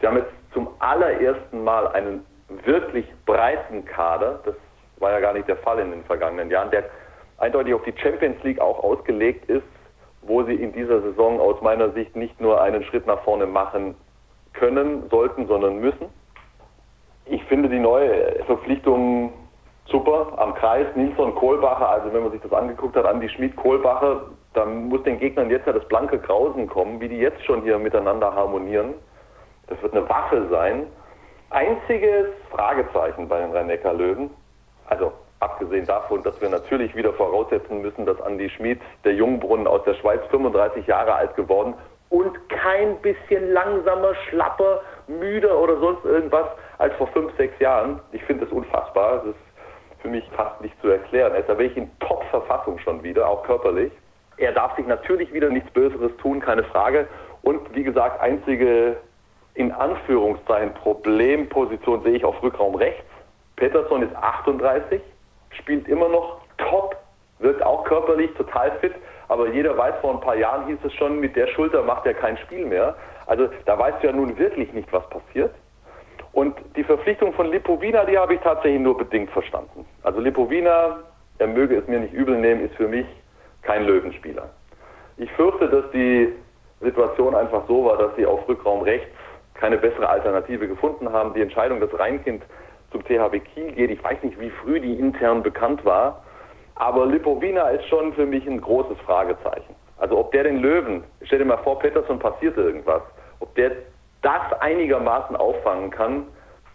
[0.00, 2.24] Sie haben jetzt zum allerersten Mal einen
[2.64, 4.54] wirklich breiten Kader, das
[4.98, 6.84] war ja gar nicht der Fall in den vergangenen Jahren, der
[7.38, 9.66] eindeutig auf die Champions League auch ausgelegt ist,
[10.22, 13.94] wo sie in dieser Saison aus meiner Sicht nicht nur einen Schritt nach vorne machen
[14.54, 16.06] können, sollten, sondern müssen.
[17.28, 19.32] Ich finde die neue Verpflichtung
[19.86, 20.86] super am Kreis.
[20.94, 24.22] Nilsson Kohlbacher, also wenn man sich das angeguckt hat, Andi Schmid Kohlbacher,
[24.54, 27.78] da muss den Gegnern jetzt ja das blanke Grausen kommen, wie die jetzt schon hier
[27.78, 28.94] miteinander harmonieren.
[29.66, 30.86] Das wird eine Waffe sein.
[31.50, 34.30] Einziges Fragezeichen bei den Rhein-Neckar-Löwen,
[34.88, 39.82] also abgesehen davon, dass wir natürlich wieder voraussetzen müssen, dass Andi Schmid, der Jungbrunnen aus
[39.84, 41.74] der Schweiz, 35 Jahre alt geworden
[42.10, 46.46] und kein bisschen langsamer, schlapper, müder oder sonst irgendwas
[46.78, 48.00] als vor fünf, sechs Jahren.
[48.12, 49.18] Ich finde das unfassbar.
[49.18, 51.32] Das ist für mich fast nicht zu erklären.
[51.32, 53.92] Er ist da wirklich in Top-Verfassung schon wieder, auch körperlich.
[54.36, 57.08] Er darf sich natürlich wieder nichts Böseres tun, keine Frage.
[57.42, 58.96] Und wie gesagt, einzige
[59.54, 63.04] in Anführungszeichen Problemposition sehe ich auf Rückraum rechts.
[63.56, 65.00] Peterson ist 38,
[65.50, 66.96] spielt immer noch top,
[67.38, 68.92] wirkt auch körperlich total fit,
[69.28, 72.14] aber jeder weiß, vor ein paar Jahren hieß es schon, mit der Schulter macht er
[72.14, 72.94] kein Spiel mehr.
[73.26, 75.54] Also da weißt du ja nun wirklich nicht, was passiert.
[76.36, 79.86] Und die Verpflichtung von Lipovina, die habe ich tatsächlich nur bedingt verstanden.
[80.02, 80.98] Also Lipovina,
[81.38, 83.06] er möge es mir nicht übel nehmen, ist für mich
[83.62, 84.50] kein Löwenspieler.
[85.16, 86.30] Ich fürchte, dass die
[86.82, 89.08] Situation einfach so war, dass sie auf Rückraum rechts
[89.54, 91.32] keine bessere Alternative gefunden haben.
[91.32, 92.42] Die Entscheidung, dass Rheinkind
[92.92, 96.22] zum THW Kiel geht, ich weiß nicht, wie früh die intern bekannt war,
[96.74, 99.74] aber Lipovina ist schon für mich ein großes Fragezeichen.
[99.96, 103.00] Also ob der den Löwen, stell dir mal vor, Pettersson passiert irgendwas,
[103.40, 103.70] ob der
[104.26, 106.26] das einigermaßen auffangen kann,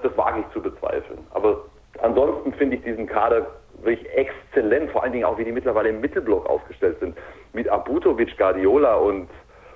[0.01, 1.19] das wage ich zu bezweifeln.
[1.33, 1.65] Aber
[2.01, 3.47] ansonsten finde ich diesen Kader
[3.81, 7.17] wirklich exzellent, vor allen Dingen auch, wie die mittlerweile im Mittelblock aufgestellt sind.
[7.53, 9.27] Mit Abutovic, Guardiola und,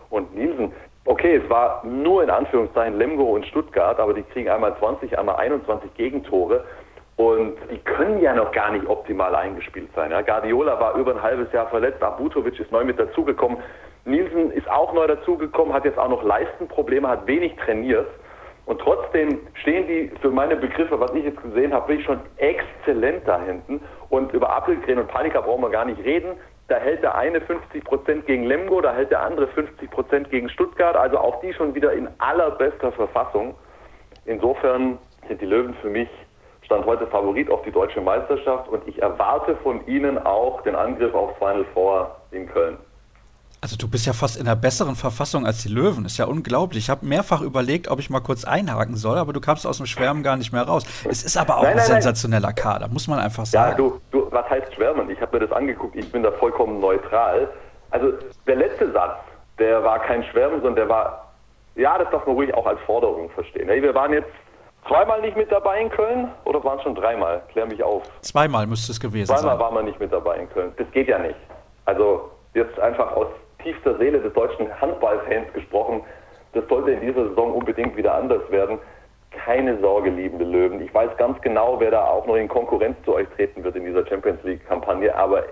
[0.09, 0.71] und Nielsen
[1.05, 5.35] okay, es war nur in Anführungszeichen Lemgo und Stuttgart, aber die kriegen einmal 20, einmal
[5.37, 6.65] 21 Gegentore.
[7.17, 10.11] Und die können ja noch gar nicht optimal eingespielt sein.
[10.11, 10.21] Ja.
[10.21, 13.57] Guardiola war über ein halbes Jahr verletzt, Abutovic ist neu mit dazugekommen.
[14.05, 18.07] Nielsen ist auch neu dazugekommen, hat jetzt auch noch Leistenprobleme, hat wenig trainiert.
[18.65, 23.27] Und trotzdem stehen die für meine Begriffe, was ich jetzt gesehen habe, wirklich schon exzellent
[23.27, 23.81] da hinten.
[24.09, 26.33] Und über Appelgren und Panika brauchen wir gar nicht reden.
[26.67, 30.49] Da hält der eine 50 Prozent gegen Lemgo, da hält der andere 50 Prozent gegen
[30.49, 30.95] Stuttgart.
[30.95, 33.53] Also auch die schon wieder in allerbester Verfassung.
[34.25, 36.09] Insofern sind die Löwen für mich
[36.65, 41.13] Stand heute Favorit auf die deutsche Meisterschaft und ich erwarte von ihnen auch den Angriff
[41.13, 42.77] auf Final Four in Köln.
[43.65, 46.05] Also du bist ja fast in einer besseren Verfassung als die Löwen.
[46.05, 46.83] Ist ja unglaublich.
[46.83, 49.87] Ich habe mehrfach überlegt, ob ich mal kurz einhaken soll, aber du kamst aus dem
[49.87, 50.85] Schwärmen gar nicht mehr raus.
[51.09, 52.55] Es ist aber auch nein, nein, ein sensationeller nein.
[52.55, 53.71] Kader, muss man einfach sagen.
[53.71, 55.09] Ja, du, du was heißt Schwärmen?
[55.09, 57.49] Ich habe mir das angeguckt, ich bin da vollkommen neutral.
[57.89, 58.13] Also
[58.45, 59.17] der letzte Satz,
[59.57, 61.33] der war kein Schwärmen, sondern der war,
[61.73, 63.67] ja, das darf man ruhig auch als Forderung verstehen.
[63.67, 64.29] Hey, wir waren jetzt
[64.87, 67.41] zweimal nicht mit dabei in Köln oder waren es schon dreimal?
[67.51, 68.03] Klär mich auf.
[68.21, 69.49] Zweimal müsste es gewesen zweimal sein.
[69.57, 70.71] Zweimal waren wir nicht mit dabei in Köln.
[70.77, 71.39] Das geht ja nicht.
[71.85, 73.27] Also jetzt einfach aus
[73.65, 76.01] tiefster Seele des deutschen Handballfans gesprochen.
[76.53, 78.77] Das sollte in dieser Saison unbedingt wieder anders werden.
[79.31, 80.81] Keine Sorge, liebende Löwen.
[80.81, 83.83] Ich weiß ganz genau, wer da auch noch in Konkurrenz zu euch treten wird in
[83.83, 85.13] dieser Champions League-Kampagne.
[85.13, 85.43] Aber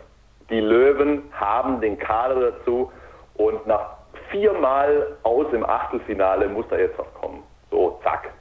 [0.50, 2.92] die Löwen haben den Kader dazu
[3.36, 3.98] und nach
[4.32, 7.44] viermal aus im Achtelfinale muss da jetzt was kommen.
[7.72, 8.32] So, zack.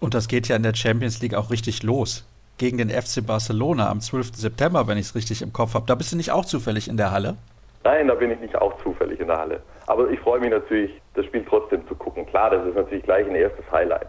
[0.00, 2.26] Und das geht ja in der Champions League auch richtig los.
[2.58, 4.34] Gegen den FC Barcelona am 12.
[4.34, 5.86] September, wenn ich es richtig im Kopf habe.
[5.86, 7.36] Da bist du nicht auch zufällig in der Halle?
[7.82, 9.62] Nein, da bin ich nicht auch zufällig in der Halle.
[9.86, 12.26] Aber ich freue mich natürlich, das Spiel trotzdem zu gucken.
[12.26, 14.08] Klar, das ist natürlich gleich ein erstes Highlight.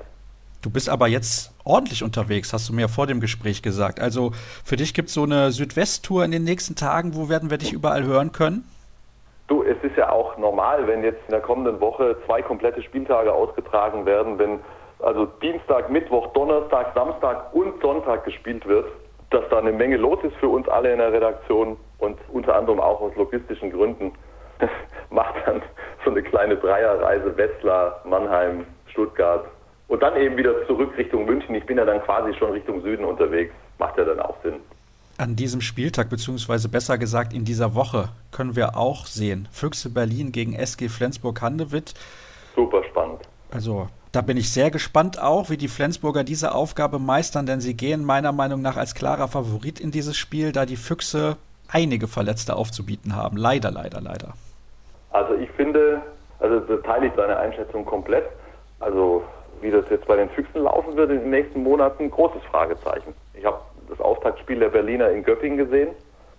[0.61, 3.99] Du bist aber jetzt ordentlich unterwegs, hast du mir vor dem Gespräch gesagt.
[3.99, 4.31] Also
[4.63, 7.15] für dich gibt es so eine Südwest-Tour in den nächsten Tagen.
[7.15, 8.63] Wo werden wir dich überall hören können?
[9.47, 13.33] Du, es ist ja auch normal, wenn jetzt in der kommenden Woche zwei komplette Spieltage
[13.33, 14.59] ausgetragen werden, wenn
[14.99, 18.85] also Dienstag, Mittwoch, Donnerstag, Samstag und Sonntag gespielt wird,
[19.31, 22.79] dass da eine Menge los ist für uns alle in der Redaktion und unter anderem
[22.79, 24.11] auch aus logistischen Gründen
[25.09, 25.61] macht dann
[26.03, 29.45] so eine kleine Dreierreise Wetzlar, Mannheim, Stuttgart
[29.87, 31.55] und dann eben wieder zurück Richtung München.
[31.55, 33.53] Ich bin ja dann quasi schon Richtung Süden unterwegs.
[33.77, 34.55] Macht ja dann auch Sinn.
[35.17, 39.47] An diesem Spieltag, beziehungsweise besser gesagt in dieser Woche, können wir auch sehen.
[39.51, 41.93] Füchse Berlin gegen SG Flensburg-Handewitt.
[42.55, 43.19] Super spannend.
[43.51, 47.75] Also da bin ich sehr gespannt auch, wie die Flensburger diese Aufgabe meistern, denn sie
[47.75, 51.37] gehen meiner Meinung nach als klarer Favorit in dieses Spiel, da die Füchse
[51.71, 53.37] einige Verletzte aufzubieten haben.
[53.37, 54.33] Leider, leider, leider.
[55.11, 56.01] Also ich finde,
[56.39, 58.25] also da teile ich deine Einschätzung komplett.
[58.79, 59.23] Also
[59.61, 63.13] wie das jetzt bei den Füchsen laufen wird in den nächsten Monaten, großes Fragezeichen.
[63.33, 65.89] Ich habe das Auftaktspiel der Berliner in Göppingen gesehen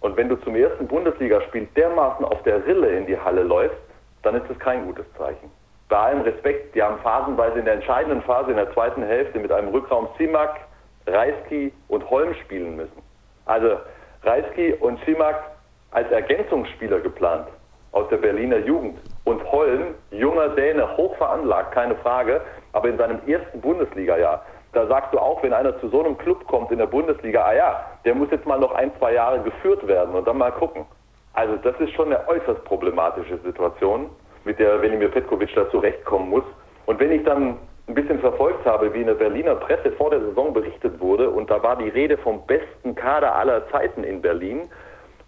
[0.01, 3.79] und wenn du zum ersten Bundesligaspiel dermaßen auf der Rille in die Halle läufst,
[4.23, 5.51] dann ist das kein gutes Zeichen
[5.93, 9.53] bei allem Respekt, die haben phasenweise in der entscheidenden Phase, in der zweiten Hälfte, mit
[9.53, 10.61] einem Rückraum Simak,
[11.07, 13.03] Reisky und Holm spielen müssen.
[13.45, 13.77] Also
[14.25, 15.43] Reisky und Simak
[15.91, 17.49] als Ergänzungsspieler geplant
[17.93, 18.99] aus der Berliner Jugend.
[19.25, 22.41] Und Holm, junger Däne, hoch veranlagt, keine Frage,
[22.73, 24.45] aber in seinem ersten Bundesliga-Jahr.
[24.73, 27.53] Da sagst du auch, wenn einer zu so einem Club kommt in der Bundesliga, ah
[27.53, 30.87] ja, der muss jetzt mal noch ein, zwei Jahre geführt werden und dann mal gucken.
[31.35, 34.09] Also das ist schon eine äußerst problematische Situation
[34.45, 36.45] mit der Velimir Petkovic da zurechtkommen muss.
[36.87, 37.59] Und wenn ich dann
[37.93, 41.51] ein bisschen verfolgt habe, wie in der Berliner Presse vor der Saison berichtet wurde, und
[41.51, 44.63] da war die Rede vom besten Kader aller Zeiten in Berlin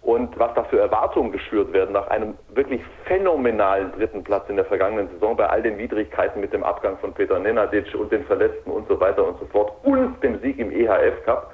[0.01, 4.65] und was da für Erwartungen geschürt werden nach einem wirklich phänomenalen dritten Platz in der
[4.65, 8.71] vergangenen Saison bei all den Widrigkeiten mit dem Abgang von Peter Nenadic und den Verletzten
[8.71, 11.51] und so weiter und so fort und dem Sieg im EHF Cup.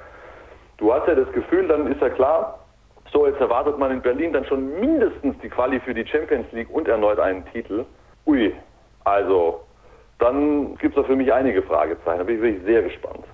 [0.78, 2.58] Du hast ja das Gefühl, dann ist ja klar,
[3.12, 6.70] so, jetzt erwartet man in Berlin dann schon mindestens die Quali für die Champions League
[6.70, 7.84] und erneut einen Titel.
[8.26, 8.54] Ui,
[9.04, 9.60] also
[10.18, 12.18] dann gibt es da für mich einige Fragezeichen.
[12.18, 13.24] Da bin ich wirklich sehr gespannt.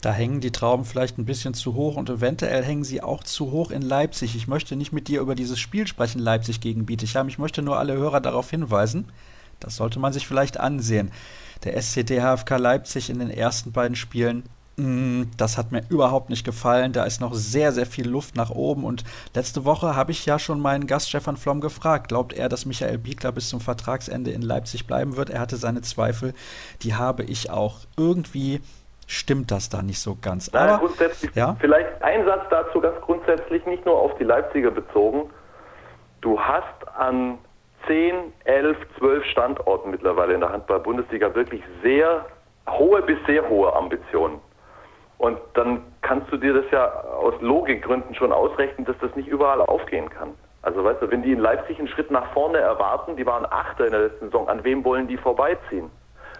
[0.00, 3.50] Da hängen die Trauben vielleicht ein bisschen zu hoch und eventuell hängen sie auch zu
[3.50, 4.34] hoch in Leipzig.
[4.34, 7.28] Ich möchte nicht mit dir über dieses Spiel sprechen, Leipzig gegen Bietigheim.
[7.28, 9.10] Ich möchte nur alle Hörer darauf hinweisen.
[9.58, 11.12] Das sollte man sich vielleicht ansehen.
[11.64, 14.44] Der SCD HFK Leipzig in den ersten beiden Spielen
[15.36, 16.92] das hat mir überhaupt nicht gefallen.
[16.92, 18.84] Da ist noch sehr, sehr viel Luft nach oben.
[18.84, 22.08] Und letzte Woche habe ich ja schon meinen Gast Stefan Flom gefragt.
[22.08, 25.30] Glaubt er, dass Michael Biegler bis zum Vertragsende in Leipzig bleiben wird?
[25.30, 26.34] Er hatte seine Zweifel.
[26.82, 27.78] Die habe ich auch.
[27.96, 28.60] Irgendwie
[29.06, 30.54] stimmt das da nicht so ganz.
[30.54, 31.56] Aber, grundsätzlich, ja?
[31.60, 35.30] vielleicht ein Satz dazu ganz grundsätzlich, nicht nur auf die Leipziger bezogen.
[36.20, 37.38] Du hast an
[37.86, 42.26] 10, 11, 12 Standorten mittlerweile in der Handball-Bundesliga wirklich sehr
[42.68, 44.38] hohe bis sehr hohe Ambitionen.
[45.20, 49.60] Und dann kannst du dir das ja aus Logikgründen schon ausrechnen, dass das nicht überall
[49.60, 50.30] aufgehen kann.
[50.62, 53.84] Also weißt du, wenn die in Leipzig einen Schritt nach vorne erwarten, die waren Achter
[53.84, 55.90] in der letzten Saison, an wem wollen die vorbeiziehen?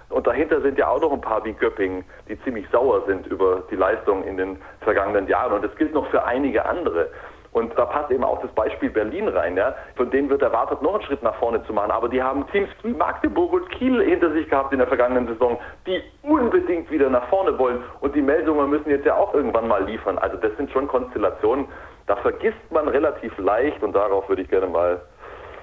[0.08, 3.62] Und dahinter sind ja auch noch ein paar wie Göppingen, die ziemlich sauer sind über
[3.70, 5.52] die Leistung in den vergangenen Jahren.
[5.52, 7.08] Und das gilt noch für einige andere.
[7.52, 9.56] Und da passt eben auch das Beispiel Berlin rein.
[9.56, 9.74] Ja?
[9.96, 11.90] Von denen wird erwartet, noch einen Schritt nach vorne zu machen.
[11.90, 15.58] Aber die haben Teams wie Magdeburg und Kiel hinter sich gehabt in der vergangenen Saison,
[15.86, 17.82] die unbedingt wieder nach vorne wollen.
[18.00, 20.18] Und die Meldungen müssen jetzt ja auch irgendwann mal liefern.
[20.18, 21.66] Also das sind schon Konstellationen,
[22.06, 25.00] da vergisst man relativ leicht und darauf würde ich gerne mal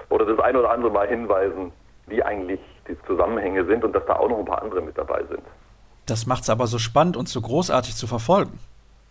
[0.08, 1.72] oder das ein oder andere mal hinweisen,
[2.06, 5.22] wie eigentlich die Zusammenhänge sind und dass da auch noch ein paar andere mit dabei
[5.28, 5.42] sind.
[6.06, 8.58] Das macht es aber so spannend und so großartig zu verfolgen.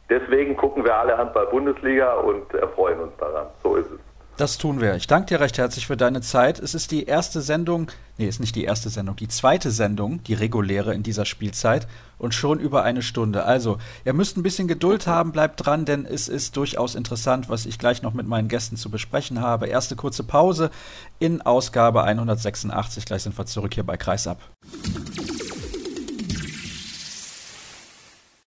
[0.09, 3.47] Deswegen gucken wir alle Handball-Bundesliga und erfreuen uns daran.
[3.61, 3.99] So ist es.
[4.37, 4.95] Das tun wir.
[4.95, 6.59] Ich danke dir recht herzlich für deine Zeit.
[6.59, 7.87] Es ist die erste Sendung,
[8.19, 11.87] nee, ist nicht die erste Sendung, die zweite Sendung, die reguläre in dieser Spielzeit
[12.19, 13.45] und schon über eine Stunde.
[13.45, 17.65] Also, ihr müsst ein bisschen Geduld haben, bleibt dran, denn es ist durchaus interessant, was
[17.65, 19.65] ich gleich noch mit meinen Gästen zu besprechen habe.
[19.65, 20.69] Erste kurze Pause
[21.17, 23.05] in Ausgabe 186.
[23.05, 24.37] Gleich sind wir zurück hier bei Kreisab.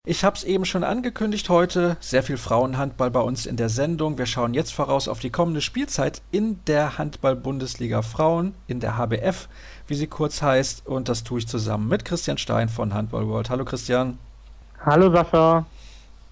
[0.10, 4.17] Ich habe es eben schon angekündigt heute, sehr viel Frauenhandball bei uns in der Sendung.
[4.17, 9.48] Wir schauen jetzt voraus auf die kommende Spielzeit in der Handball-Bundesliga Frauen, in der HBF,
[9.86, 10.88] wie sie kurz heißt.
[10.88, 13.52] Und das tue ich zusammen mit Christian Stein von Handball World.
[13.52, 14.17] Hallo Christian.
[14.84, 15.67] Hallo Sascha.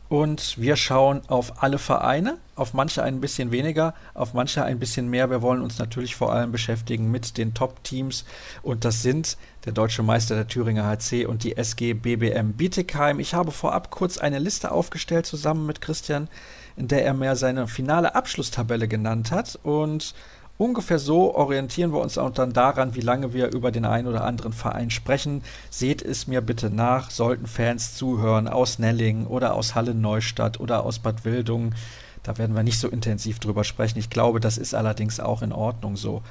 [0.10, 5.10] Und wir schauen auf alle Vereine, auf manche ein bisschen weniger, auf manche ein bisschen
[5.10, 5.30] mehr.
[5.30, 8.24] Wir wollen uns natürlich vor allem beschäftigen mit den Top-Teams.
[8.64, 13.20] Und das sind der deutsche Meister der Thüringer HC und die SG BBM Bietigheim.
[13.20, 16.30] Ich habe vorab kurz eine Liste aufgestellt zusammen mit Christian,
[16.78, 19.60] in der er mir seine finale Abschlusstabelle genannt hat.
[19.62, 20.14] Und
[20.58, 24.24] Ungefähr so orientieren wir uns auch dann daran, wie lange wir über den einen oder
[24.24, 25.44] anderen Verein sprechen.
[25.70, 30.84] Seht es mir bitte nach, sollten Fans zuhören aus Nelling oder aus Halle Neustadt oder
[30.84, 31.76] aus Bad Wildungen.
[32.24, 34.00] Da werden wir nicht so intensiv drüber sprechen.
[34.00, 36.24] Ich glaube, das ist allerdings auch in Ordnung so.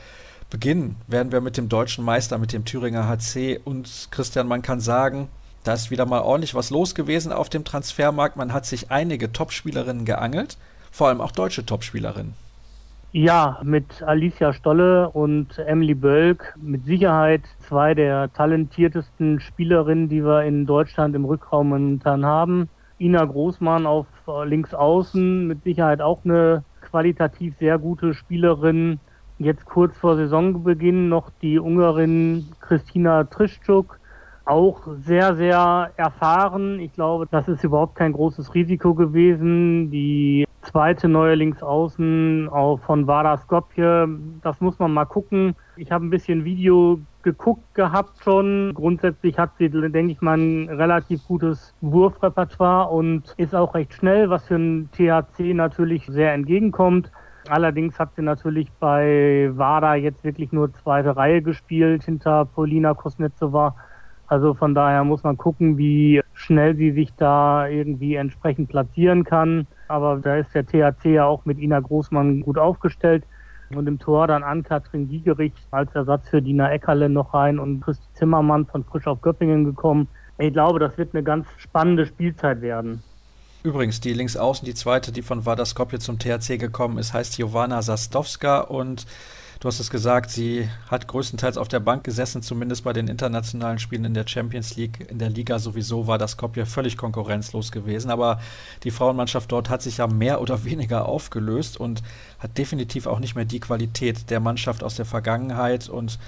[0.50, 3.60] Beginnen werden wir mit dem deutschen Meister, mit dem Thüringer HC.
[3.64, 5.28] Und Christian, man kann sagen,
[5.62, 8.36] da ist wieder mal ordentlich was los gewesen auf dem Transfermarkt.
[8.36, 10.58] Man hat sich einige Topspielerinnen geangelt,
[10.90, 12.45] vor allem auch deutsche Topspielerinnen.
[13.18, 20.42] Ja, mit Alicia Stolle und Emily Bölk mit Sicherheit zwei der talentiertesten Spielerinnen, die wir
[20.42, 22.68] in Deutschland im Rückraum momentan haben.
[22.98, 24.06] Ina Großmann auf
[24.44, 29.00] links außen, mit Sicherheit auch eine qualitativ sehr gute Spielerin.
[29.38, 33.98] Jetzt kurz vor Saisonbeginn noch die Ungarin Christina Trischczuk,
[34.44, 36.80] auch sehr, sehr erfahren.
[36.80, 39.90] Ich glaube, das ist überhaupt kein großes Risiko gewesen.
[39.90, 44.08] Die zweite neue Linksaußen auch von Vardar Skopje.
[44.42, 45.54] Das muss man mal gucken.
[45.76, 48.72] Ich habe ein bisschen Video geguckt gehabt schon.
[48.74, 54.28] Grundsätzlich hat sie, denke ich mal, ein relativ gutes Wurfrepertoire und ist auch recht schnell,
[54.30, 57.10] was für ein THC natürlich sehr entgegenkommt.
[57.48, 63.76] Allerdings hat sie natürlich bei WADA jetzt wirklich nur zweite Reihe gespielt hinter Polina Kosnetsova.
[64.26, 69.68] Also von daher muss man gucken, wie schnell sie sich da irgendwie entsprechend platzieren kann.
[69.88, 73.24] Aber da ist der THC ja auch mit Ina Großmann gut aufgestellt.
[73.74, 77.80] Und im Tor dann an Katrin Giegerich als Ersatz für Dina Eckerle noch rein und
[77.80, 80.06] Christi Zimmermann von Frisch auf Göppingen gekommen.
[80.38, 83.02] Ich glaube, das wird eine ganz spannende Spielzeit werden.
[83.64, 88.60] Übrigens, die Linksaußen, die zweite, die von Vadaskopje zum THC gekommen ist, heißt Jovana Sastowska
[88.60, 89.06] und
[89.58, 93.78] Du hast es gesagt, sie hat größtenteils auf der Bank gesessen, zumindest bei den internationalen
[93.78, 95.10] Spielen in der Champions League.
[95.10, 98.10] In der Liga sowieso war das Skopje völlig konkurrenzlos gewesen.
[98.10, 98.38] Aber
[98.82, 102.02] die Frauenmannschaft dort hat sich ja mehr oder weniger aufgelöst und
[102.38, 105.88] hat definitiv auch nicht mehr die Qualität der Mannschaft aus der Vergangenheit.
[105.88, 106.18] Und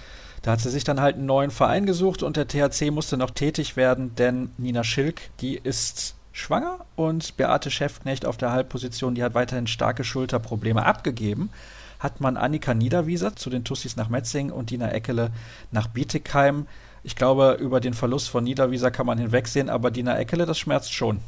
[0.41, 3.31] da hat sie sich dann halt einen neuen Verein gesucht und der THC musste noch
[3.31, 9.25] tätig werden, denn Nina Schilk, die ist schwanger und Beate Schäftknecht auf der Halbposition, die
[9.25, 11.51] hat weiterhin starke Schulterprobleme abgegeben
[11.99, 15.31] hat man Annika Niederwieser zu den Tussis nach Metzing und Dina Eckele
[15.73, 16.67] nach Bietigheim.
[17.03, 20.93] Ich glaube, über den Verlust von Niederwieser kann man hinwegsehen, aber Dina Eckele, das schmerzt
[20.93, 21.19] schon.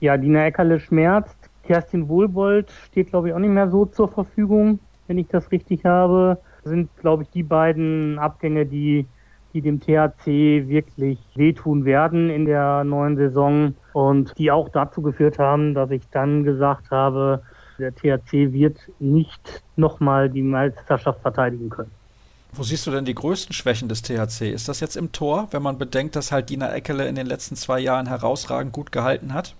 [0.00, 1.36] Ja, Dina Eckele schmerzt.
[1.64, 5.84] Kerstin Wohlbold steht, glaube ich, auch nicht mehr so zur Verfügung, wenn ich das richtig
[5.84, 6.38] habe.
[6.62, 9.06] Das sind, glaube ich, die beiden Abgänge, die,
[9.52, 15.38] die dem THC wirklich wehtun werden in der neuen Saison und die auch dazu geführt
[15.38, 17.42] haben, dass ich dann gesagt habe,
[17.80, 21.90] der THC wird nicht nochmal die Meisterschaft verteidigen können.
[22.52, 24.50] Wo siehst du denn die größten Schwächen des THC?
[24.52, 27.54] Ist das jetzt im Tor, wenn man bedenkt, dass halt Dina Eckele in den letzten
[27.54, 29.54] zwei Jahren herausragend gut gehalten hat?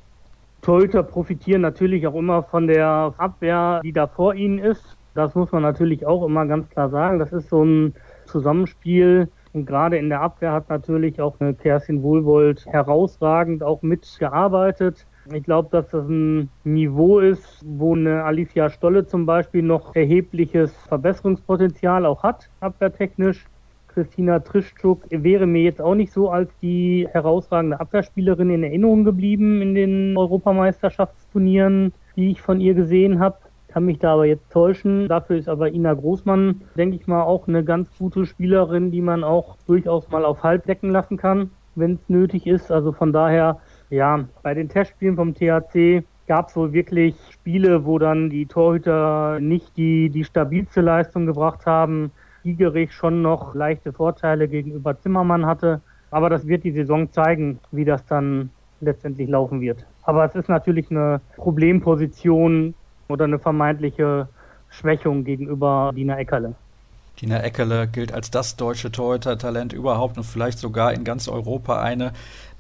[0.62, 4.96] Torhüter profitieren natürlich auch immer von der Abwehr, die da vor ihnen ist.
[5.14, 7.18] Das muss man natürlich auch immer ganz klar sagen.
[7.18, 7.94] Das ist so ein
[8.26, 9.28] Zusammenspiel.
[9.52, 15.06] Und gerade in der Abwehr hat natürlich auch eine Kerstin Wohlwold herausragend auch mitgearbeitet.
[15.32, 20.74] Ich glaube, dass das ein Niveau ist, wo eine Alicia Stolle zum Beispiel noch erhebliches
[20.88, 23.46] Verbesserungspotenzial auch hat, abwehrtechnisch.
[23.86, 29.62] Christina Trischczuk wäre mir jetzt auch nicht so als die herausragende Abwehrspielerin in Erinnerung geblieben
[29.62, 33.36] in den Europameisterschaftsturnieren, die ich von ihr gesehen habe.
[33.68, 35.06] Kann mich da aber jetzt täuschen.
[35.06, 39.22] Dafür ist aber Ina Großmann, denke ich mal, auch eine ganz gute Spielerin, die man
[39.22, 42.72] auch durchaus mal auf Halb decken lassen kann, wenn es nötig ist.
[42.72, 43.60] Also von daher
[43.90, 49.40] ja, bei den Testspielen vom THC gab es wohl wirklich Spiele, wo dann die Torhüter
[49.40, 52.12] nicht die, die stabilste Leistung gebracht haben.
[52.44, 55.81] Gigerich schon noch leichte Vorteile gegenüber Zimmermann hatte.
[56.12, 58.50] Aber das wird die Saison zeigen, wie das dann
[58.81, 59.85] letztendlich laufen wird.
[60.03, 62.74] Aber es ist natürlich eine Problemposition
[63.09, 64.29] oder eine vermeintliche
[64.70, 66.55] Schwächung gegenüber Dina Eckerle.
[67.20, 72.12] Dina Eckerle gilt als das deutsche Torhüter-Talent überhaupt und vielleicht sogar in ganz Europa eine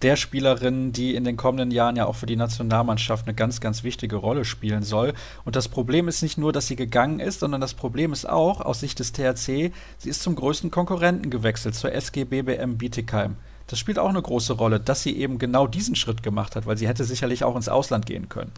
[0.02, 3.84] der Spielerinnen, die in den kommenden Jahren ja auch für die Nationalmannschaft eine ganz, ganz
[3.84, 5.14] wichtige Rolle spielen soll.
[5.44, 8.60] Und das Problem ist nicht nur, dass sie gegangen ist, sondern das Problem ist auch,
[8.60, 13.36] aus Sicht des THC, sie ist zum größten Konkurrenten gewechselt, zur SG BBM Bietigheim.
[13.66, 16.76] Das spielt auch eine große Rolle, dass sie eben genau diesen Schritt gemacht hat, weil
[16.76, 18.52] sie hätte sicherlich auch ins Ausland gehen können.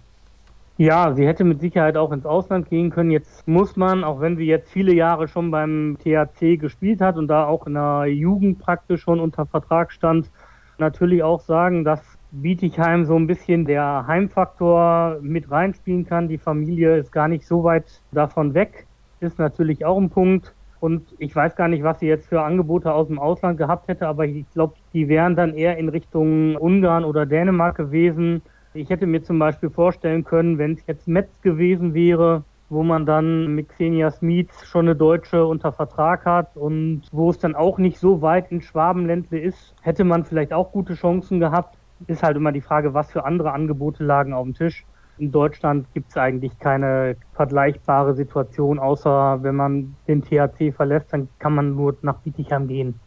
[0.79, 3.11] Ja, sie hätte mit Sicherheit auch ins Ausland gehen können.
[3.11, 7.29] Jetzt muss man, auch wenn sie jetzt viele Jahre schon beim THC gespielt hat und
[7.29, 10.31] da auch in der Jugend praktisch schon unter Vertrag stand,
[10.79, 16.29] natürlich auch sagen, dass Bietigheim so ein bisschen der Heimfaktor mit reinspielen kann.
[16.29, 18.87] Die Familie ist gar nicht so weit davon weg,
[19.21, 20.55] ist natürlich auch ein Punkt.
[20.81, 24.09] Und ich weiß gar nicht, was sie jetzt für Angebote aus dem Ausland gehabt hätte,
[24.09, 28.43] aber ich glaube, die wären dann eher in Richtung Ungarn oder Dänemark gewesen.
[28.75, 33.05] Ich hätte mir zum Beispiel vorstellen können, wenn es jetzt Metz gewesen wäre, wo man
[33.05, 37.77] dann mit Xenia Smith schon eine Deutsche unter Vertrag hat und wo es dann auch
[37.77, 41.77] nicht so weit in Schwabenländle ist, hätte man vielleicht auch gute Chancen gehabt.
[42.07, 44.87] Ist halt immer die Frage, was für andere Angebote lagen auf dem Tisch.
[45.19, 51.29] In Deutschland gibt es eigentlich keine vergleichbare Situation, außer wenn man den THC verlässt, dann
[51.39, 52.99] kann man nur nach Bietigheim gehen.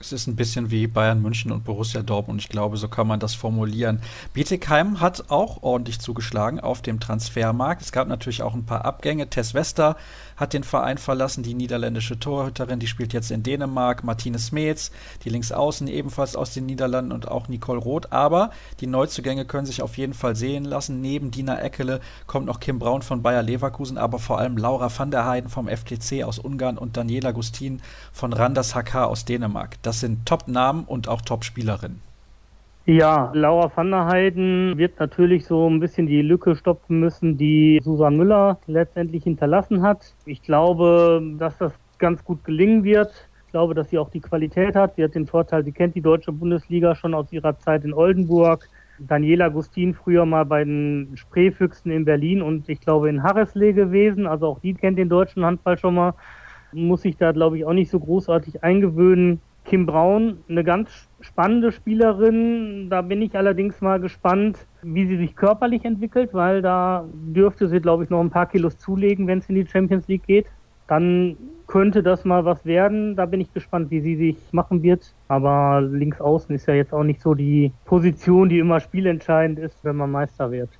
[0.00, 2.40] Es ist ein bisschen wie Bayern München und Borussia Dortmund.
[2.40, 4.00] Ich glaube, so kann man das formulieren.
[4.32, 7.80] Bietigheim hat auch ordentlich zugeschlagen auf dem Transfermarkt.
[7.80, 9.30] Es gab natürlich auch ein paar Abgänge.
[9.30, 9.96] Tess Wester
[10.36, 14.04] hat den Verein verlassen, die niederländische Torhüterin, die spielt jetzt in Dänemark.
[14.04, 14.90] Martine Smeets,
[15.24, 18.12] die Linksaußen ebenfalls aus den Niederlanden und auch Nicole Roth.
[18.12, 21.00] Aber die Neuzugänge können sich auf jeden Fall sehen lassen.
[21.00, 25.10] Neben Dina Eckele kommt noch Kim Braun von Bayer Leverkusen, aber vor allem Laura van
[25.10, 27.80] der Heiden vom FTC aus Ungarn und Daniela Gustin
[28.12, 29.82] von Randers HK aus Dänemark.
[29.82, 32.13] Das sind Top-Namen und auch Top-Spielerinnen.
[32.86, 37.80] Ja, Laura van der Heiden wird natürlich so ein bisschen die Lücke stopfen müssen, die
[37.82, 40.14] Susan Müller letztendlich hinterlassen hat.
[40.26, 43.10] Ich glaube, dass das ganz gut gelingen wird.
[43.46, 44.96] Ich glaube, dass sie auch die Qualität hat.
[44.96, 48.68] Sie hat den Vorteil, sie kennt die deutsche Bundesliga schon aus ihrer Zeit in Oldenburg.
[48.98, 54.26] Daniela Gustin früher mal bei den Spreefüchsen in Berlin und ich glaube in Harreslee gewesen.
[54.26, 56.12] Also auch die kennt den deutschen Handball schon mal.
[56.72, 59.40] Muss sich da, glaube ich, auch nicht so großartig eingewöhnen.
[59.64, 62.88] Kim Braun, eine ganz spannende Spielerin.
[62.90, 67.80] Da bin ich allerdings mal gespannt, wie sie sich körperlich entwickelt, weil da dürfte sie,
[67.80, 70.46] glaube ich, noch ein paar Kilos zulegen, wenn es in die Champions League geht.
[70.86, 73.16] Dann könnte das mal was werden.
[73.16, 75.14] Da bin ich gespannt, wie sie sich machen wird.
[75.28, 79.82] Aber links außen ist ja jetzt auch nicht so die Position, die immer spielentscheidend ist,
[79.82, 80.70] wenn man Meister wird.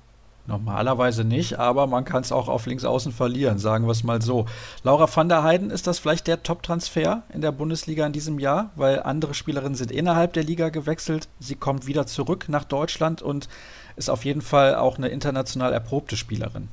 [0.47, 4.45] Normalerweise nicht, aber man kann es auch auf Linksaußen verlieren, sagen wir es mal so.
[4.83, 8.69] Laura van der Heiden, ist das vielleicht der Top-Transfer in der Bundesliga in diesem Jahr?
[8.75, 11.29] Weil andere Spielerinnen sind innerhalb der Liga gewechselt.
[11.39, 13.49] Sie kommt wieder zurück nach Deutschland und
[13.95, 16.69] ist auf jeden Fall auch eine international erprobte Spielerin.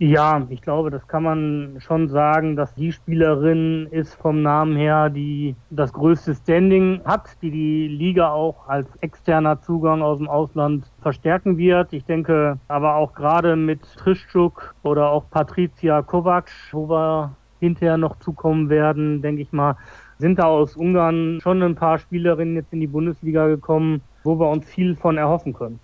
[0.00, 5.08] Ja, ich glaube, das kann man schon sagen, dass die Spielerin ist vom Namen her,
[5.08, 10.90] die das größte Standing hat, die die Liga auch als externer Zugang aus dem Ausland
[11.00, 11.92] verstärken wird.
[11.92, 18.18] Ich denke aber auch gerade mit Trischuk oder auch Patricia Kovac, wo wir hinterher noch
[18.18, 19.76] zukommen werden, denke ich mal,
[20.18, 24.48] sind da aus Ungarn schon ein paar Spielerinnen jetzt in die Bundesliga gekommen, wo wir
[24.48, 25.78] uns viel von erhoffen können.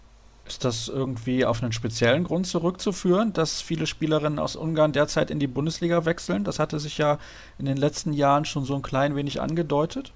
[0.51, 5.39] Ist das irgendwie auf einen speziellen Grund zurückzuführen, dass viele Spielerinnen aus Ungarn derzeit in
[5.39, 6.43] die Bundesliga wechseln?
[6.43, 7.19] Das hatte sich ja
[7.61, 10.13] in den letzten Jahren schon so ein klein wenig angedeutet.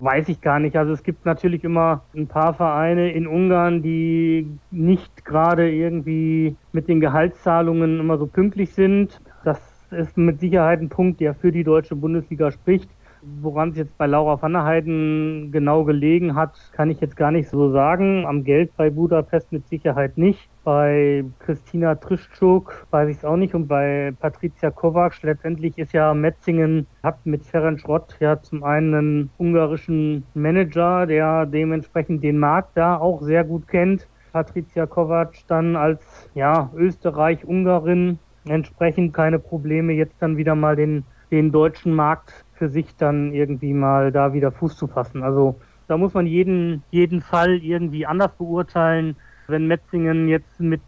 [0.00, 0.76] Weiß ich gar nicht.
[0.76, 6.88] Also es gibt natürlich immer ein paar Vereine in Ungarn, die nicht gerade irgendwie mit
[6.88, 9.20] den Gehaltszahlungen immer so pünktlich sind.
[9.44, 9.60] Das
[9.92, 12.90] ist mit Sicherheit ein Punkt, der für die deutsche Bundesliga spricht.
[13.22, 17.30] Woran es jetzt bei Laura van der Heiden genau gelegen hat, kann ich jetzt gar
[17.30, 18.24] nicht so sagen.
[18.26, 20.48] Am Geld bei Budapest mit Sicherheit nicht.
[20.62, 26.14] Bei Christina Trischczuk weiß ich es auch nicht und bei Patricia Kovac letztendlich ist ja
[26.14, 32.76] Metzingen hat mit Ferenc Rott ja zum einen einen ungarischen Manager, der dementsprechend den Markt
[32.76, 34.06] da auch sehr gut kennt.
[34.32, 41.52] Patricia Kovac dann als ja Österreich-Ungarin entsprechend keine Probleme jetzt dann wieder mal den den
[41.52, 45.22] deutschen Markt für sich dann irgendwie mal da wieder Fuß zu fassen.
[45.22, 49.16] Also da muss man jeden, jeden Fall irgendwie anders beurteilen.
[49.46, 50.82] Wenn Metzingen jetzt mit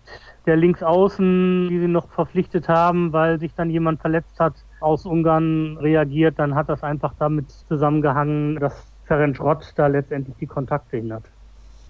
[0.44, 5.78] der Linksaußen, die sie noch verpflichtet haben, weil sich dann jemand verletzt hat, aus Ungarn
[5.78, 11.24] reagiert, dann hat das einfach damit zusammengehangen, dass Ferenc Rott da letztendlich die Kontakte hindert.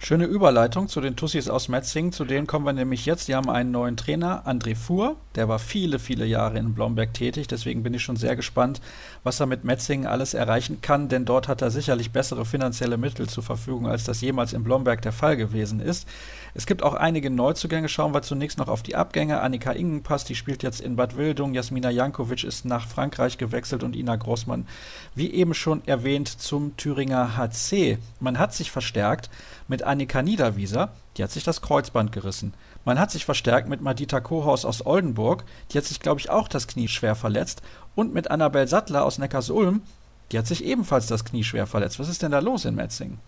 [0.03, 2.11] Schöne Überleitung zu den Tussis aus Metzingen.
[2.11, 3.27] Zu denen kommen wir nämlich jetzt.
[3.27, 5.15] Die haben einen neuen Trainer, André Fuhr.
[5.35, 7.47] Der war viele, viele Jahre in Blomberg tätig.
[7.47, 8.81] Deswegen bin ich schon sehr gespannt,
[9.23, 11.07] was er mit Metzingen alles erreichen kann.
[11.07, 15.03] Denn dort hat er sicherlich bessere finanzielle Mittel zur Verfügung, als das jemals in Blomberg
[15.03, 16.07] der Fall gewesen ist.
[16.53, 17.87] Es gibt auch einige Neuzugänge.
[17.87, 19.41] Schauen wir zunächst noch auf die Abgänge.
[19.41, 21.53] Annika Ingenpass, die spielt jetzt in Bad Wildung.
[21.53, 24.67] Jasmina Jankovic ist nach Frankreich gewechselt und Ina Grossmann,
[25.15, 27.97] wie eben schon erwähnt, zum Thüringer HC.
[28.19, 29.29] Man hat sich verstärkt
[29.67, 32.53] mit Annika Niederwieser, die hat sich das Kreuzband gerissen.
[32.83, 36.47] Man hat sich verstärkt mit Madita Kohaus aus Oldenburg, die hat sich, glaube ich, auch
[36.47, 37.61] das Knie schwer verletzt.
[37.95, 39.81] Und mit Annabel Sattler aus Neckarsulm,
[40.31, 41.99] die hat sich ebenfalls das Knie schwer verletzt.
[41.99, 43.19] Was ist denn da los in Metzingen?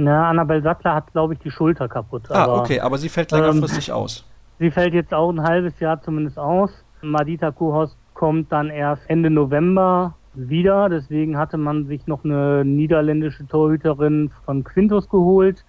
[0.00, 2.30] Na, Annabel Sattler hat, glaube ich, die Schulter kaputt.
[2.30, 4.24] Ah, aber, okay, aber sie fällt längerfristig ähm, aus.
[4.60, 6.70] Sie fällt jetzt auch ein halbes Jahr zumindest aus.
[7.02, 10.88] Madita Kohaus kommt dann erst Ende November wieder.
[10.88, 15.64] Deswegen hatte man sich noch eine niederländische Torhüterin von Quintus geholt.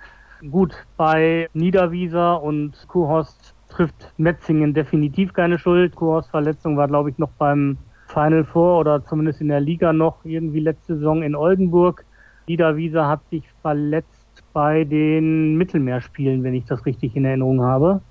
[0.52, 5.96] Gut, bei Niederwieser und Kuhhorst trifft Metzingen definitiv keine Schuld.
[5.96, 10.24] Kuhhorst Verletzung war, glaube ich, noch beim Final Four oder zumindest in der Liga noch
[10.24, 12.06] irgendwie letzte Saison in Oldenburg.
[12.48, 14.19] Niederwieser hat sich verletzt
[14.54, 18.02] bei den Mittelmeerspielen, wenn ich das richtig in Erinnerung habe.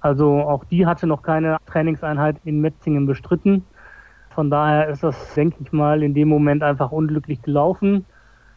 [0.00, 3.64] Also auch die hatte noch keine Trainingseinheit in Metzingen bestritten.
[4.30, 8.04] Von daher ist das, denke ich mal, in dem Moment einfach unglücklich gelaufen.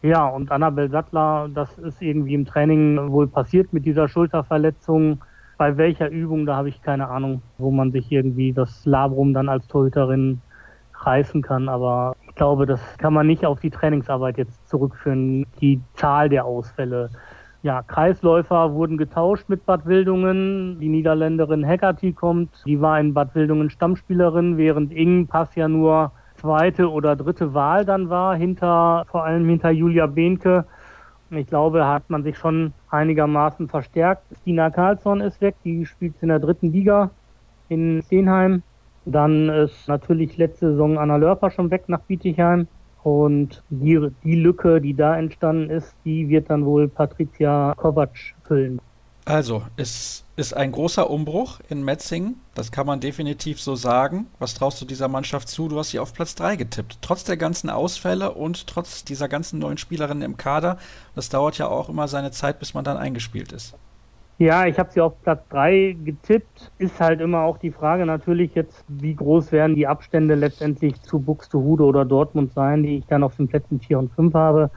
[0.02, 5.22] Ja, und Annabel Sattler, das ist irgendwie im Training wohl passiert mit dieser Schulterverletzung.
[5.58, 9.48] Bei welcher Übung, da habe ich keine Ahnung, wo man sich irgendwie das Labrum dann
[9.48, 10.40] als Torhüterin
[10.94, 11.68] reißen kann.
[11.68, 17.10] Aber glaube, das kann man nicht auf die Trainingsarbeit jetzt zurückführen, die Zahl der Ausfälle.
[17.62, 20.78] Ja, Kreisläufer wurden getauscht mit Bad Wildungen.
[20.78, 22.50] Die Niederländerin Heckerty kommt.
[22.64, 27.84] Die war in Bad Wildungen Stammspielerin, während Ing Pass ja nur zweite oder dritte Wahl
[27.84, 30.66] dann war, hinter, vor allem hinter Julia Behnke.
[31.30, 34.22] Ich glaube, hat man sich schon einigermaßen verstärkt.
[34.42, 37.10] Stina Karlsson ist weg, die spielt in der dritten Liga
[37.68, 38.62] in Steenheim.
[39.06, 42.66] Dann ist natürlich letzte Saison Anna Lörper schon weg nach Bietigheim.
[43.04, 48.10] Und die, die Lücke, die da entstanden ist, die wird dann wohl Patricia Kovac
[48.42, 48.80] füllen.
[49.24, 52.40] Also, es ist ein großer Umbruch in Metzingen.
[52.54, 54.26] Das kann man definitiv so sagen.
[54.40, 55.68] Was traust du dieser Mannschaft zu?
[55.68, 56.98] Du hast sie auf Platz 3 getippt.
[57.00, 60.78] Trotz der ganzen Ausfälle und trotz dieser ganzen neuen Spielerinnen im Kader.
[61.14, 63.74] Das dauert ja auch immer seine Zeit, bis man dann eingespielt ist.
[64.38, 66.70] Ja, ich habe sie auf Platz 3 getippt.
[66.78, 71.20] Ist halt immer auch die Frage natürlich jetzt, wie groß werden die Abstände letztendlich zu
[71.20, 74.70] Buxtehude oder Dortmund sein, die ich dann auf den Plätzen 4 und 5 habe.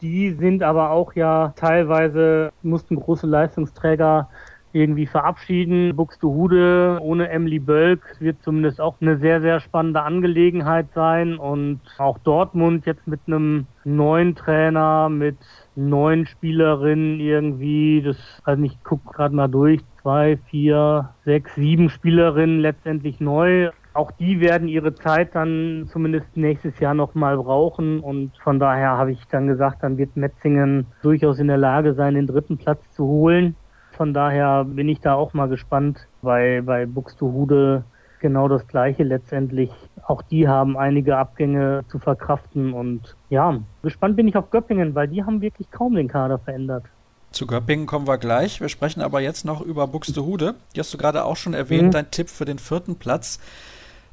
[0.00, 4.28] Die sind aber auch ja teilweise, mussten große Leistungsträger
[4.76, 5.96] irgendwie verabschieden.
[5.96, 11.38] Buxtehude ohne Emily Bölk wird zumindest auch eine sehr, sehr spannende Angelegenheit sein.
[11.38, 15.38] Und auch Dortmund jetzt mit einem neuen Trainer, mit
[15.74, 22.60] neun Spielerinnen irgendwie, das, also ich gucke gerade mal durch, zwei, vier, sechs, sieben Spielerinnen
[22.60, 23.70] letztendlich neu.
[23.94, 29.12] Auch die werden ihre Zeit dann zumindest nächstes Jahr nochmal brauchen und von daher habe
[29.12, 33.06] ich dann gesagt, dann wird Metzingen durchaus in der Lage sein, den dritten Platz zu
[33.06, 33.56] holen.
[33.96, 37.84] Von daher bin ich da auch mal gespannt, weil bei Buxtehude
[38.20, 39.70] genau das Gleiche letztendlich.
[40.06, 45.08] Auch die haben einige Abgänge zu verkraften und ja, gespannt bin ich auf Göppingen, weil
[45.08, 46.84] die haben wirklich kaum den Kader verändert.
[47.30, 48.60] Zu Göppingen kommen wir gleich.
[48.60, 50.54] Wir sprechen aber jetzt noch über Buxtehude.
[50.74, 51.90] Die hast du gerade auch schon erwähnt, mhm.
[51.92, 53.40] dein Tipp für den vierten Platz.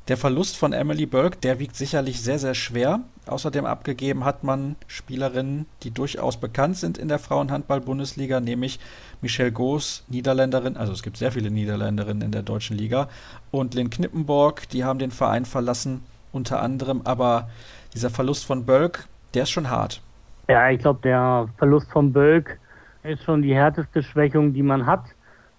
[0.08, 3.02] Der Verlust von Emily Burke, der wiegt sicherlich sehr, sehr schwer.
[3.28, 8.80] Außerdem abgegeben hat man Spielerinnen, die durchaus bekannt sind in der Frauenhandball-Bundesliga, nämlich
[9.22, 13.08] Michelle Goos, Niederländerin, also es gibt sehr viele Niederländerinnen in der deutschen Liga,
[13.52, 17.02] und Lynn Knippenborg, die haben den Verein verlassen, unter anderem.
[17.06, 17.50] Aber
[17.94, 20.02] dieser Verlust von Bölk, der ist schon hart.
[20.50, 22.60] Ja, ich glaube, der Verlust von Bölk
[23.04, 25.06] ist schon die härteste Schwächung, die man hat.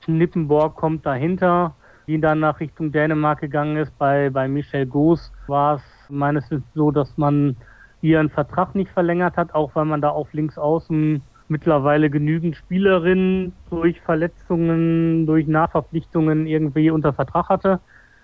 [0.02, 1.74] Knippenborg kommt dahinter
[2.06, 3.96] die dann nach Richtung Dänemark gegangen ist.
[3.98, 7.56] Bei, bei Michel Goos war es meines Wissens so, dass man
[8.00, 13.52] ihren Vertrag nicht verlängert hat, auch weil man da auf links außen mittlerweile genügend Spielerinnen
[13.70, 17.80] durch Verletzungen, durch Nachverpflichtungen irgendwie unter Vertrag hatte.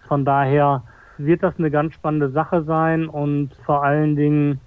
[0.09, 0.85] Von daher
[1.19, 4.61] wird das eine ganz spannende Sache sein und vor allen Dingen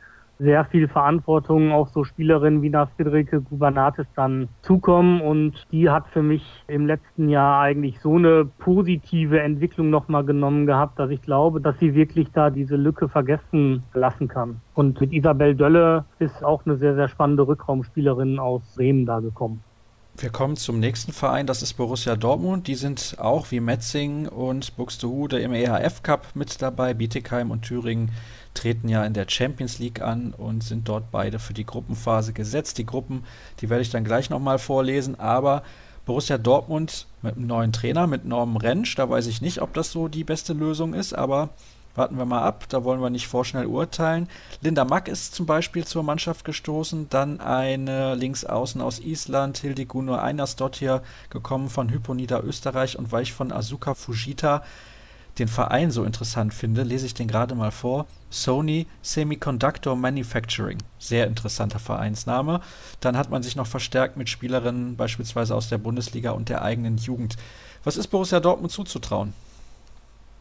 [0.43, 6.07] sehr viel Verantwortung auf so Spielerinnen wie nach Friederike Gubernatis dann zukommen und die hat
[6.11, 11.21] für mich im letzten Jahr eigentlich so eine positive Entwicklung nochmal genommen gehabt, dass ich
[11.21, 14.61] glaube, dass sie wirklich da diese Lücke vergessen lassen kann.
[14.73, 19.63] Und mit Isabel Dölle ist auch eine sehr, sehr spannende Rückraumspielerin aus Bremen da gekommen.
[20.15, 22.67] Wir kommen zum nächsten Verein, das ist Borussia Dortmund.
[22.67, 26.93] Die sind auch wie Metzing und Buxtehude im EHF Cup mit dabei.
[26.93, 28.11] Bietigheim und Thüringen
[28.53, 32.77] treten ja in der Champions League an und sind dort beide für die Gruppenphase gesetzt.
[32.77, 33.23] Die Gruppen,
[33.61, 35.63] die werde ich dann gleich nochmal vorlesen, aber
[36.05, 39.91] Borussia Dortmund mit einem neuen Trainer, mit Norman Rentsch, da weiß ich nicht, ob das
[39.91, 41.49] so die beste Lösung ist, aber
[41.95, 44.27] warten wir mal ab, da wollen wir nicht vorschnell urteilen.
[44.61, 51.03] Linda Mack ist zum Beispiel zur Mannschaft gestoßen, dann eine Linksaußen aus Island, Hildegunur Einersdottir,
[51.29, 54.63] gekommen von Hypo Niederösterreich und weil ich von Asuka Fujita
[55.39, 58.05] den Verein so interessant finde, lese ich den gerade mal vor.
[58.29, 60.77] Sony Semiconductor Manufacturing.
[60.99, 62.61] Sehr interessanter Vereinsname.
[62.99, 66.97] Dann hat man sich noch verstärkt mit Spielerinnen beispielsweise aus der Bundesliga und der eigenen
[66.97, 67.35] Jugend.
[67.83, 69.33] Was ist Borussia Dortmund zuzutrauen?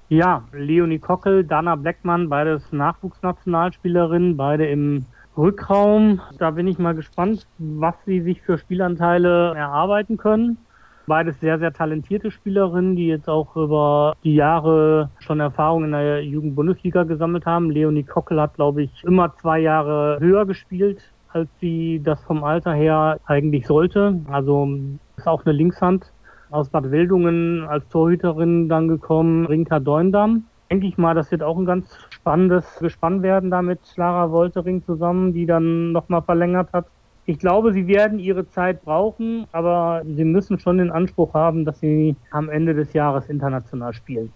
[0.08, 5.06] Ja, Leonie Kockel, Dana Blackmann, beides Nachwuchsnationalspielerinnen, beide im
[5.38, 6.20] Rückraum.
[6.38, 10.58] Da bin ich mal gespannt, was sie sich für Spielanteile erarbeiten können.
[11.06, 16.24] Beides sehr, sehr talentierte Spielerinnen, die jetzt auch über die Jahre schon Erfahrung in der
[16.24, 17.70] Jugendbundesliga gesammelt haben.
[17.70, 22.72] Leonie Kockel hat, glaube ich, immer zwei Jahre höher gespielt, als sie das vom Alter
[22.72, 24.20] her eigentlich sollte.
[24.30, 24.68] Also
[25.16, 26.12] ist auch eine Linkshand
[26.50, 30.44] aus Bad Wildungen als Torhüterin dann gekommen, Rinka Deundam.
[30.70, 34.84] Denke ich mal, das wird auch ein ganz spannendes Gespann werden da mit Lara Woltering
[34.84, 36.86] zusammen, die dann nochmal verlängert hat.
[37.24, 41.78] Ich glaube, sie werden ihre Zeit brauchen, aber sie müssen schon den Anspruch haben, dass
[41.78, 44.32] sie am Ende des Jahres international spielen.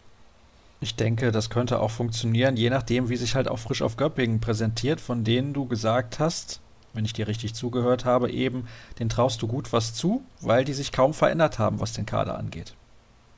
[0.80, 4.40] Ich denke, das könnte auch funktionieren, je nachdem, wie sich halt auch frisch auf Göppingen
[4.40, 6.60] präsentiert, von denen du gesagt hast,
[6.92, 8.66] wenn ich dir richtig zugehört habe, eben,
[8.98, 12.38] den traust du gut was zu, weil die sich kaum verändert haben, was den Kader
[12.38, 12.74] angeht.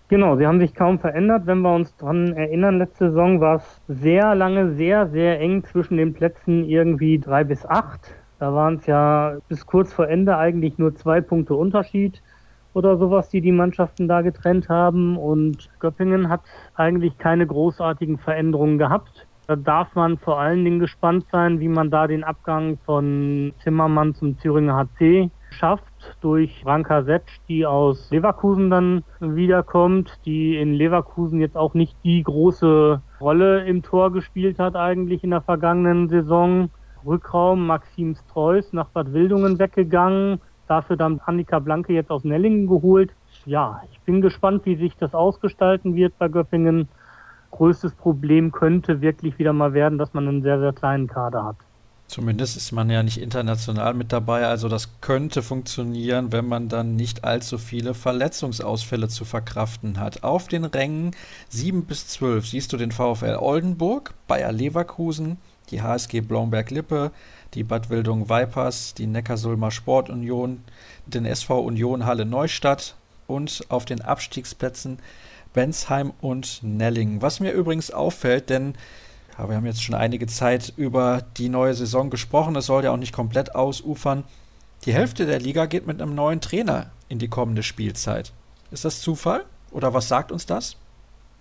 [0.08, 1.46] Genau, sie haben sich kaum verändert.
[1.46, 5.98] Wenn wir uns daran erinnern, letzte Saison war es sehr lange, sehr, sehr eng zwischen
[5.98, 8.14] den Plätzen irgendwie drei bis acht.
[8.38, 12.22] Da waren es ja bis kurz vor Ende eigentlich nur zwei Punkte Unterschied
[12.72, 15.16] oder sowas, die die Mannschaften da getrennt haben.
[15.16, 16.42] Und Göppingen hat
[16.74, 19.26] eigentlich keine großartigen Veränderungen gehabt.
[19.48, 24.14] Da darf man vor allen Dingen gespannt sein, wie man da den Abgang von Zimmermann
[24.14, 31.40] zum Thüringer HC schafft durch Branka Setsch, die aus Leverkusen dann wiederkommt, die in Leverkusen
[31.40, 36.70] jetzt auch nicht die große Rolle im Tor gespielt hat eigentlich in der vergangenen Saison.
[37.08, 40.40] Rückraum Maxim Streus nach Bad Wildungen weggegangen.
[40.68, 43.10] Dafür dann Annika Blanke jetzt aus Nellingen geholt.
[43.46, 46.88] Ja, ich bin gespannt, wie sich das ausgestalten wird bei Göppingen.
[47.50, 51.56] Größtes Problem könnte wirklich wieder mal werden, dass man einen sehr, sehr kleinen Kader hat.
[52.08, 56.96] Zumindest ist man ja nicht international mit dabei, also das könnte funktionieren, wenn man dann
[56.96, 60.24] nicht allzu viele Verletzungsausfälle zu verkraften hat.
[60.24, 61.14] Auf den Rängen
[61.50, 65.36] 7 bis 12 siehst du den VfL Oldenburg, Bayer Leverkusen,
[65.70, 67.12] die HSG Blomberg-Lippe,
[67.54, 70.62] die Bad Wildung Vipers, die Neckarsulmer Sportunion,
[71.06, 72.94] den SV Union Halle Neustadt
[73.26, 74.98] und auf den Abstiegsplätzen
[75.52, 77.22] Bensheim und Nelling.
[77.22, 78.74] Was mir übrigens auffällt, denn
[79.38, 82.90] ja, wir haben jetzt schon einige Zeit über die neue Saison gesprochen, es soll ja
[82.90, 84.24] auch nicht komplett ausufern.
[84.84, 88.32] Die Hälfte der Liga geht mit einem neuen Trainer in die kommende Spielzeit.
[88.70, 90.76] Ist das Zufall oder was sagt uns das?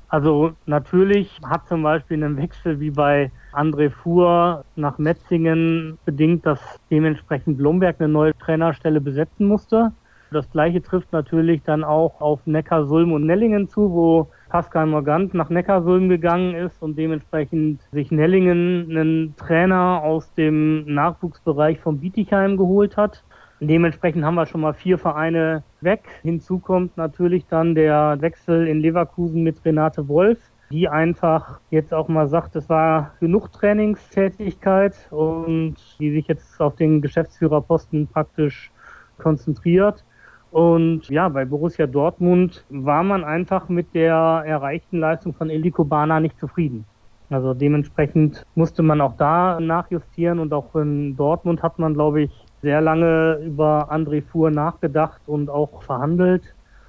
[0.10, 6.62] Also natürlich hat zum Beispiel ein Wechsel wie bei André Fuhr nach Metzingen bedingt, dass
[6.90, 9.92] dementsprechend Blomberg eine neue Trainerstelle besetzen musste.
[10.32, 15.50] Das gleiche trifft natürlich dann auch auf Neckarsulm und Nellingen zu, wo Pascal Morgant nach
[15.50, 22.98] Neckarsulm gegangen ist und dementsprechend sich Nellingen einen Trainer aus dem Nachwuchsbereich von Bietigheim geholt
[22.98, 23.24] hat.
[23.60, 26.04] Dementsprechend haben wir schon mal vier Vereine weg.
[26.22, 30.38] Hinzu kommt natürlich dann der Wechsel in Leverkusen mit Renate Wolf,
[30.70, 36.76] die einfach jetzt auch mal sagt, es war genug Trainingstätigkeit und die sich jetzt auf
[36.76, 38.70] den Geschäftsführerposten praktisch
[39.18, 40.04] konzentriert.
[40.52, 46.20] Und ja, bei Borussia Dortmund war man einfach mit der erreichten Leistung von Eliko Bana
[46.20, 46.86] nicht zufrieden.
[47.30, 52.47] Also dementsprechend musste man auch da nachjustieren und auch in Dortmund hat man, glaube ich,
[52.62, 56.44] sehr lange über André Fuhr nachgedacht und auch verhandelt.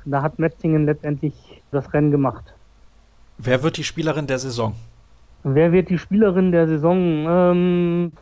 [0.05, 2.55] Da hat Metzingen letztendlich das Rennen gemacht.
[3.37, 4.75] Wer wird die Spielerin der Saison?
[5.45, 7.27] Wer wird die Spielerin der Saison?
[7.29, 8.13] Ähm,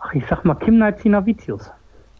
[0.00, 1.70] ach, ich sag mal Kim Vitius.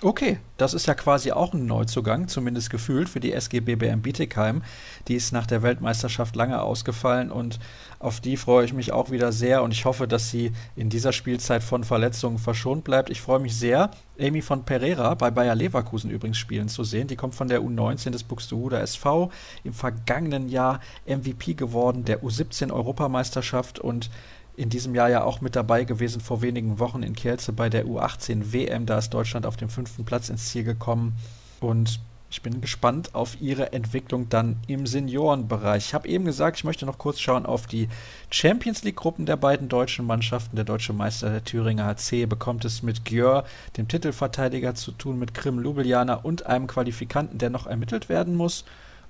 [0.05, 4.63] Okay, das ist ja quasi auch ein Neuzugang, zumindest gefühlt, für die SG BBM Bietigheim.
[5.09, 7.59] Die ist nach der Weltmeisterschaft lange ausgefallen und
[8.01, 11.15] auf die freue ich mich auch wieder sehr und ich hoffe, dass sie in dieser
[11.15, 13.09] Spielzeit von Verletzungen verschont bleibt.
[13.09, 17.09] Ich freue mich sehr, Amy von Pereira bei Bayer Leverkusen übrigens spielen zu sehen.
[17.09, 19.31] Die kommt von der U19 des Buxtehuder SV,
[19.65, 24.11] im vergangenen Jahr MVP geworden der U17 Europameisterschaft und
[24.57, 27.87] in diesem Jahr ja auch mit dabei gewesen vor wenigen Wochen in Kielce bei der
[27.87, 28.87] U18 WM.
[28.87, 31.15] Da ist Deutschland auf dem fünften Platz ins Ziel gekommen.
[31.61, 32.01] Und
[32.31, 35.87] ich bin gespannt auf ihre Entwicklung dann im Seniorenbereich.
[35.87, 37.89] Ich habe eben gesagt, ich möchte noch kurz schauen auf die
[38.29, 40.57] Champions League-Gruppen der beiden deutschen Mannschaften.
[40.57, 43.45] Der deutsche Meister der Thüringer HC bekommt es mit Gjör,
[43.77, 48.65] dem Titelverteidiger, zu tun, mit Krim Ljubljana und einem Qualifikanten, der noch ermittelt werden muss.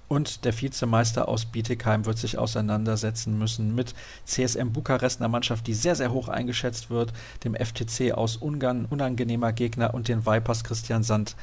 [0.06, 3.94] Und der Vizemeister aus Bietigheim wird sich auseinandersetzen müssen mit
[4.26, 9.52] CSM Bukarest, einer Mannschaft, die sehr, sehr hoch eingeschätzt wird, dem FTC aus Ungarn, unangenehmer
[9.52, 11.36] Gegner und den Vipers Christian Sand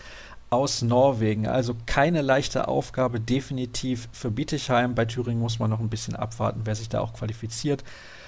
[0.52, 1.48] aus Norwegen.
[1.48, 4.96] Also keine leichte Aufgabe, definitiv für Bietigheim.
[4.96, 7.84] Bei Thüringen muss man noch ein bisschen abwarten, wer sich da auch qualifiziert.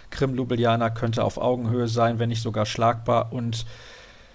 [0.10, 3.66] Krim Ljubljana könnte auf Augenhöhe sein, wenn nicht sogar schlagbar und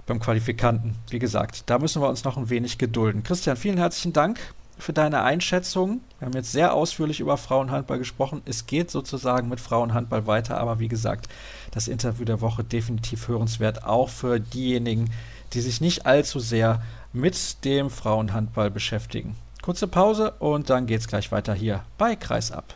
[0.06, 3.22] beim Qualifikanten, wie gesagt, da müssen wir uns noch ein wenig gedulden.
[3.22, 4.40] Christian, vielen herzlichen Dank
[4.78, 6.00] für deine Einschätzung.
[6.18, 8.42] Wir haben jetzt sehr ausführlich über Frauenhandball gesprochen.
[8.44, 11.28] Es geht sozusagen mit Frauenhandball weiter, aber wie gesagt,
[11.70, 15.10] das Interview der Woche definitiv hörenswert, auch für diejenigen,
[15.52, 19.34] die sich nicht allzu sehr mit dem Frauenhandball beschäftigen.
[19.62, 22.74] Kurze Pause und dann geht's gleich weiter hier bei Kreisab.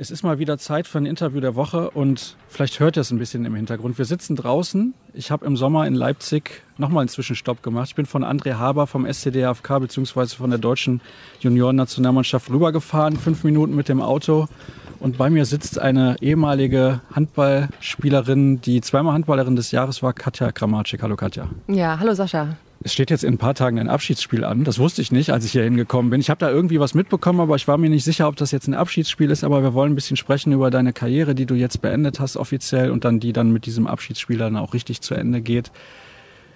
[0.00, 3.10] Es ist mal wieder Zeit für ein Interview der Woche und vielleicht hört ihr es
[3.10, 3.98] ein bisschen im Hintergrund.
[3.98, 4.94] Wir sitzen draußen.
[5.12, 7.88] Ich habe im Sommer in Leipzig nochmal einen Zwischenstopp gemacht.
[7.90, 10.36] Ich bin von André Haber vom SCDFK bzw.
[10.36, 11.02] von der deutschen
[11.40, 14.48] Juniorennationalmannschaft rübergefahren, fünf Minuten mit dem Auto.
[15.00, 21.02] Und bei mir sitzt eine ehemalige Handballspielerin, die zweimal Handballerin des Jahres war, Katja Kramatschik.
[21.02, 21.46] Hallo Katja.
[21.68, 22.56] Ja, hallo Sascha.
[22.82, 24.64] Es steht jetzt in ein paar Tagen ein Abschiedsspiel an.
[24.64, 26.20] Das wusste ich nicht, als ich hier hingekommen bin.
[26.20, 28.68] Ich habe da irgendwie was mitbekommen, aber ich war mir nicht sicher, ob das jetzt
[28.68, 29.44] ein Abschiedsspiel ist.
[29.44, 32.90] Aber wir wollen ein bisschen sprechen über deine Karriere, die du jetzt beendet hast offiziell
[32.90, 35.70] und dann die dann mit diesem Abschiedsspiel dann auch richtig zu Ende geht.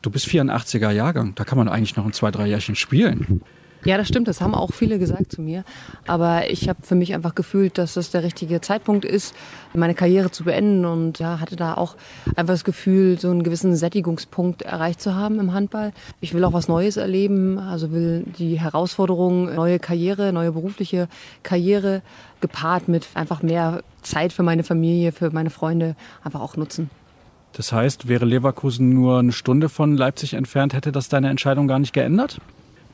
[0.01, 1.35] Du bist 84er Jahrgang.
[1.35, 3.43] Da kann man eigentlich noch ein zwei, drei Jährchen spielen.
[3.85, 4.29] Ja, das stimmt.
[4.29, 5.65] Das haben auch viele gesagt zu mir.
[6.07, 9.35] Aber ich habe für mich einfach gefühlt, dass das der richtige Zeitpunkt ist,
[9.75, 11.97] meine Karriere zu beenden und ja, hatte da auch
[12.37, 15.93] einfach das Gefühl, so einen gewissen Sättigungspunkt erreicht zu haben im Handball.
[16.21, 21.09] Ich will auch was Neues erleben, also will die Herausforderung, neue Karriere, neue berufliche
[21.43, 22.03] Karriere
[22.41, 26.91] gepaart mit einfach mehr Zeit für meine Familie, für meine Freunde einfach auch nutzen.
[27.53, 31.79] Das heißt, wäre Leverkusen nur eine Stunde von Leipzig entfernt, hätte das deine Entscheidung gar
[31.79, 32.41] nicht geändert?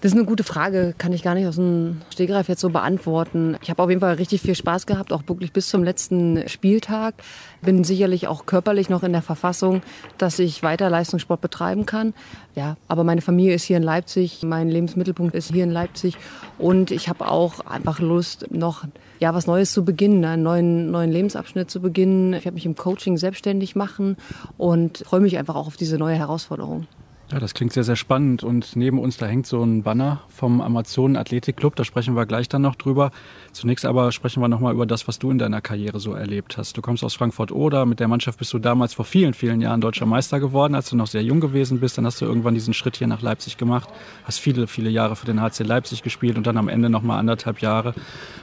[0.01, 3.59] Das ist eine gute Frage, kann ich gar nicht aus dem Stegreif jetzt so beantworten.
[3.61, 7.17] Ich habe auf jeden Fall richtig viel Spaß gehabt, auch wirklich bis zum letzten Spieltag.
[7.61, 9.83] Bin sicherlich auch körperlich noch in der Verfassung,
[10.17, 12.15] dass ich weiter Leistungssport betreiben kann.
[12.55, 16.17] Ja, aber meine Familie ist hier in Leipzig, mein Lebensmittelpunkt ist hier in Leipzig
[16.57, 18.87] und ich habe auch einfach Lust, noch
[19.19, 22.33] ja was Neues zu beginnen, einen neuen neuen Lebensabschnitt zu beginnen.
[22.33, 24.17] Ich habe mich im Coaching selbstständig machen
[24.57, 26.87] und freue mich einfach auch auf diese neue Herausforderung.
[27.33, 28.43] Ja, das klingt sehr, sehr spannend.
[28.43, 31.77] Und neben uns, da hängt so ein Banner vom Amazonen Athletik Club.
[31.77, 33.13] Da sprechen wir gleich dann noch drüber.
[33.53, 36.77] Zunächst aber sprechen wir nochmal über das, was du in deiner Karriere so erlebt hast.
[36.77, 37.87] Du kommst aus Frankfurt-Oder.
[37.87, 40.97] Mit der Mannschaft bist du damals vor vielen, vielen Jahren deutscher Meister geworden, als du
[40.97, 41.97] noch sehr jung gewesen bist.
[41.99, 43.89] Dann hast du irgendwann diesen Schritt hier nach Leipzig gemacht.
[44.25, 47.61] Hast viele, viele Jahre für den HC Leipzig gespielt und dann am Ende nochmal anderthalb
[47.61, 47.95] Jahre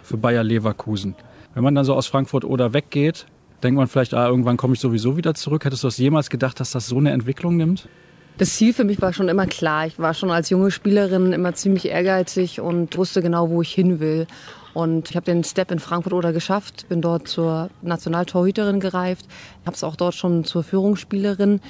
[0.02, 1.16] für Bayer Leverkusen.
[1.54, 3.26] Wenn man dann so aus Frankfurt-Oder weggeht,
[3.64, 5.66] denkt man vielleicht, ah, irgendwann komme ich sowieso wieder zurück.
[5.66, 7.90] Hättest du das jemals gedacht, dass das so eine Entwicklung nimmt?
[8.38, 9.88] Das Ziel für mich war schon immer klar.
[9.88, 14.00] Ich war schon als junge Spielerin immer ziemlich ehrgeizig und wusste genau, wo ich hin
[14.00, 14.28] will.
[14.76, 19.26] Und ich habe den Step in Frankfurt oder geschafft, bin dort zur Nationaltorhüterin gereift,
[19.66, 21.62] habe es auch dort schon zur Führungsspielerin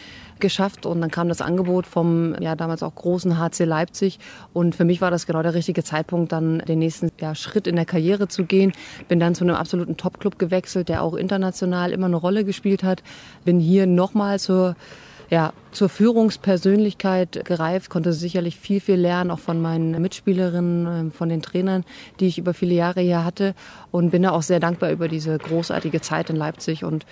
[0.42, 4.20] geschafft und dann kam das Angebot vom ja damals auch großen HC Leipzig
[4.52, 7.78] und für mich war das genau der richtige Zeitpunkt, dann den nächsten ja, Schritt in
[7.78, 8.74] der Karriere zu gehen.
[9.08, 13.04] Bin dann zu einem absoluten Top-Club gewechselt, der auch international immer eine Rolle gespielt hat.
[13.46, 14.76] Bin hier nochmal zur
[15.30, 21.30] ja, zur Führungspersönlichkeit gereift, konnte sicherlich viel, viel lernen, auch von meinen Mitspielerinnen, ähm, von
[21.30, 21.84] den Trainern,
[22.20, 23.54] die ich über viele Jahre hier hatte.
[23.92, 26.84] Und bin da auch sehr dankbar über diese großartige Zeit in Leipzig.
[26.84, 27.06] Und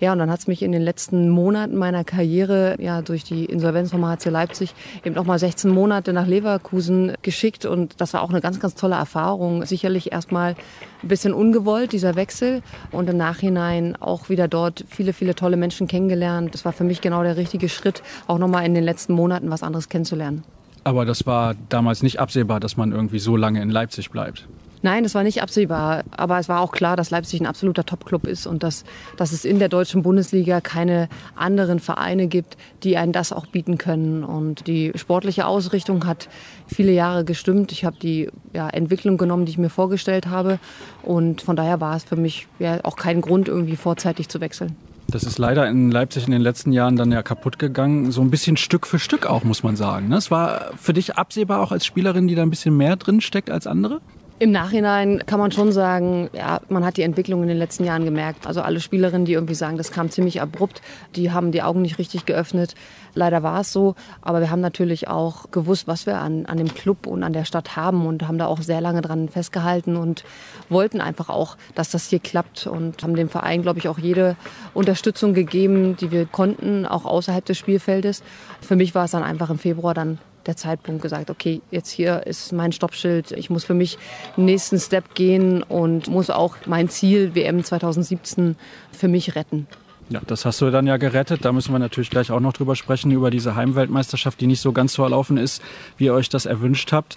[0.00, 3.44] ja, und dann hat es mich in den letzten Monaten meiner Karriere ja durch die
[3.44, 4.74] Insolvenz vom HC Leipzig
[5.04, 8.74] eben noch mal 16 Monate nach Leverkusen geschickt und das war auch eine ganz, ganz
[8.74, 9.64] tolle Erfahrung.
[9.66, 10.56] Sicherlich erstmal
[11.02, 15.86] ein bisschen ungewollt, dieser Wechsel und im Nachhinein auch wieder dort viele, viele tolle Menschen
[15.86, 16.54] kennengelernt.
[16.54, 19.50] Das war für mich genau der richtige Schritt, auch noch mal in den letzten Monaten
[19.50, 20.44] was anderes kennenzulernen.
[20.82, 24.48] Aber das war damals nicht absehbar, dass man irgendwie so lange in Leipzig bleibt.
[24.82, 26.04] Nein, das war nicht absehbar.
[26.10, 28.84] Aber es war auch klar, dass Leipzig ein absoluter Top-Club ist und dass,
[29.16, 33.78] dass es in der deutschen Bundesliga keine anderen Vereine gibt, die einen das auch bieten
[33.78, 34.24] können.
[34.24, 36.28] Und die sportliche Ausrichtung hat
[36.66, 37.72] viele Jahre gestimmt.
[37.72, 40.58] Ich habe die ja, Entwicklung genommen, die ich mir vorgestellt habe.
[41.02, 44.76] Und von daher war es für mich ja, auch kein Grund, irgendwie vorzeitig zu wechseln.
[45.10, 48.12] Das ist leider in Leipzig in den letzten Jahren dann ja kaputt gegangen.
[48.12, 50.08] So ein bisschen Stück für Stück auch, muss man sagen.
[50.08, 50.16] Ne?
[50.16, 53.50] Es war für dich absehbar auch als Spielerin, die da ein bisschen mehr drin steckt
[53.50, 54.00] als andere?
[54.42, 58.06] Im Nachhinein kann man schon sagen, ja, man hat die Entwicklung in den letzten Jahren
[58.06, 58.46] gemerkt.
[58.46, 60.80] Also alle Spielerinnen, die irgendwie sagen, das kam ziemlich abrupt,
[61.14, 62.74] die haben die Augen nicht richtig geöffnet.
[63.12, 63.96] Leider war es so.
[64.22, 67.44] Aber wir haben natürlich auch gewusst, was wir an, an dem Club und an der
[67.44, 70.24] Stadt haben und haben da auch sehr lange dran festgehalten und
[70.70, 74.36] wollten einfach auch, dass das hier klappt und haben dem Verein, glaube ich, auch jede
[74.72, 78.22] Unterstützung gegeben, die wir konnten, auch außerhalb des Spielfeldes.
[78.62, 80.18] Für mich war es dann einfach im Februar dann
[80.50, 83.30] der Zeitpunkt gesagt, okay, jetzt hier ist mein Stoppschild.
[83.30, 83.98] Ich muss für mich
[84.36, 88.56] den nächsten Step gehen und muss auch mein Ziel WM 2017
[88.90, 89.68] für mich retten.
[90.08, 91.44] Ja, das hast du dann ja gerettet.
[91.44, 94.72] Da müssen wir natürlich gleich auch noch drüber sprechen, über diese Heimweltmeisterschaft, die nicht so
[94.72, 95.62] ganz so erlaufen ist,
[95.98, 97.16] wie ihr euch das erwünscht habt.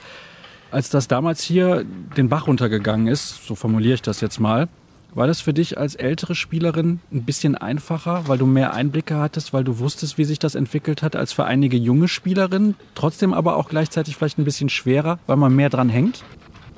[0.70, 4.70] Als das damals hier den Bach runtergegangen ist, so formuliere ich das jetzt mal,
[5.16, 9.54] war das für dich als ältere Spielerin ein bisschen einfacher, weil du mehr Einblicke hattest,
[9.54, 12.76] weil du wusstest, wie sich das entwickelt hat, als für einige junge Spielerinnen?
[12.96, 16.24] Trotzdem aber auch gleichzeitig vielleicht ein bisschen schwerer, weil man mehr dran hängt?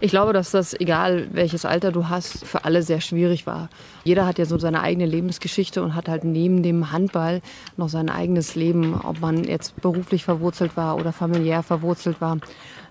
[0.02, 3.70] Ich glaube, dass das, egal welches Alter du hast, für alle sehr schwierig war.
[4.04, 7.42] Jeder hat ja so seine eigene Lebensgeschichte und hat halt neben dem Handball
[7.78, 12.38] noch sein eigenes Leben, ob man jetzt beruflich verwurzelt war oder familiär verwurzelt war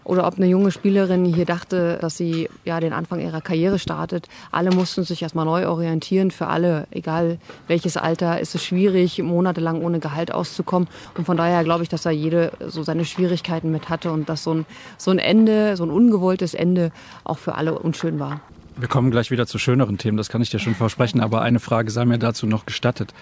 [0.05, 4.29] oder ob eine junge Spielerin hier dachte, dass sie ja den Anfang ihrer Karriere startet.
[4.53, 6.31] Alle mussten sich erstmal neu orientieren.
[6.31, 10.89] Für alle, egal welches Alter, ist es schwierig, monatelang ohne Gehalt auszukommen.
[11.17, 14.45] Und von daher glaube ich, dass da jede so seine Schwierigkeiten mit hatte und dass
[14.45, 14.67] so ein,
[14.99, 16.93] so ein Ende, so ein ungewolltes Ende
[17.25, 18.41] auch für alle unschön war.
[18.77, 21.21] Wir kommen gleich wieder zu schöneren Themen, das kann ich dir schon versprechen.
[21.21, 23.15] Aber eine Frage sei mir dazu noch gestattet.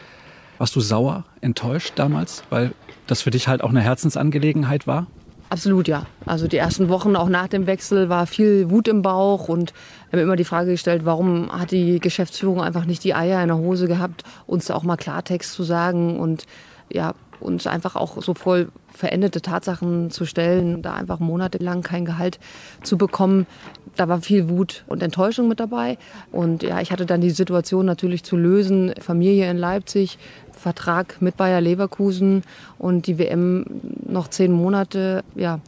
[0.59, 2.73] Warst du sauer, enttäuscht damals, weil
[3.07, 5.07] das für dich halt auch eine Herzensangelegenheit war?
[5.53, 6.07] Absolut, ja.
[6.25, 9.75] Also die ersten Wochen auch nach dem Wechsel war viel Wut im Bauch und
[10.11, 13.59] haben immer die Frage gestellt, warum hat die Geschäftsführung einfach nicht die Eier in der
[13.59, 16.47] Hose gehabt, uns auch mal Klartext zu sagen und
[16.91, 22.39] ja, uns einfach auch so voll veränderte Tatsachen zu stellen, da einfach monatelang kein Gehalt
[22.83, 23.47] zu bekommen.
[23.95, 25.99] Da war viel Wut und Enttäuschung mit dabei.
[26.31, 28.95] Und ja, ich hatte dann die Situation natürlich zu lösen.
[29.01, 30.19] Familie in Leipzig,
[30.63, 32.43] Vertrag mit Bayer Leverkusen
[32.79, 33.67] und die WM
[34.07, 35.23] noch zehn Monate.
[35.35, 35.61] Ja,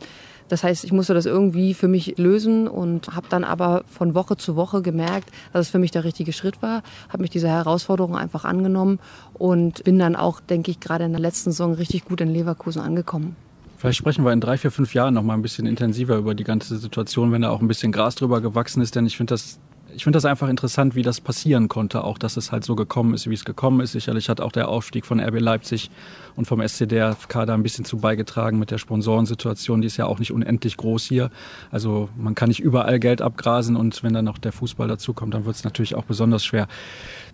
[0.48, 4.36] das heißt, ich musste das irgendwie für mich lösen und habe dann aber von Woche
[4.36, 8.16] zu Woche gemerkt, dass es für mich der richtige Schritt war, habe mich dieser Herausforderung
[8.16, 8.98] einfach angenommen
[9.32, 12.82] und bin dann auch, denke ich, gerade in der letzten Saison richtig gut in Leverkusen
[12.82, 13.36] angekommen.
[13.78, 16.44] Vielleicht sprechen wir in drei, vier, fünf Jahren noch mal ein bisschen intensiver über die
[16.44, 19.58] ganze Situation, wenn da auch ein bisschen Gras drüber gewachsen ist, denn ich finde das
[19.94, 23.14] ich finde das einfach interessant, wie das passieren konnte, auch dass es halt so gekommen
[23.14, 23.92] ist, wie es gekommen ist.
[23.92, 25.90] Sicherlich hat auch der Aufstieg von RB Leipzig
[26.36, 29.80] und vom SCDFK da ein bisschen zu beigetragen mit der Sponsorensituation.
[29.80, 31.30] Die ist ja auch nicht unendlich groß hier.
[31.70, 35.44] Also man kann nicht überall Geld abgrasen und wenn dann noch der Fußball dazukommt, dann
[35.44, 36.68] wird es natürlich auch besonders schwer.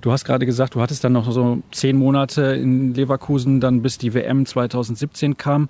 [0.01, 3.99] Du hast gerade gesagt, du hattest dann noch so zehn Monate in Leverkusen, dann bis
[3.99, 5.69] die WM 2017 kam.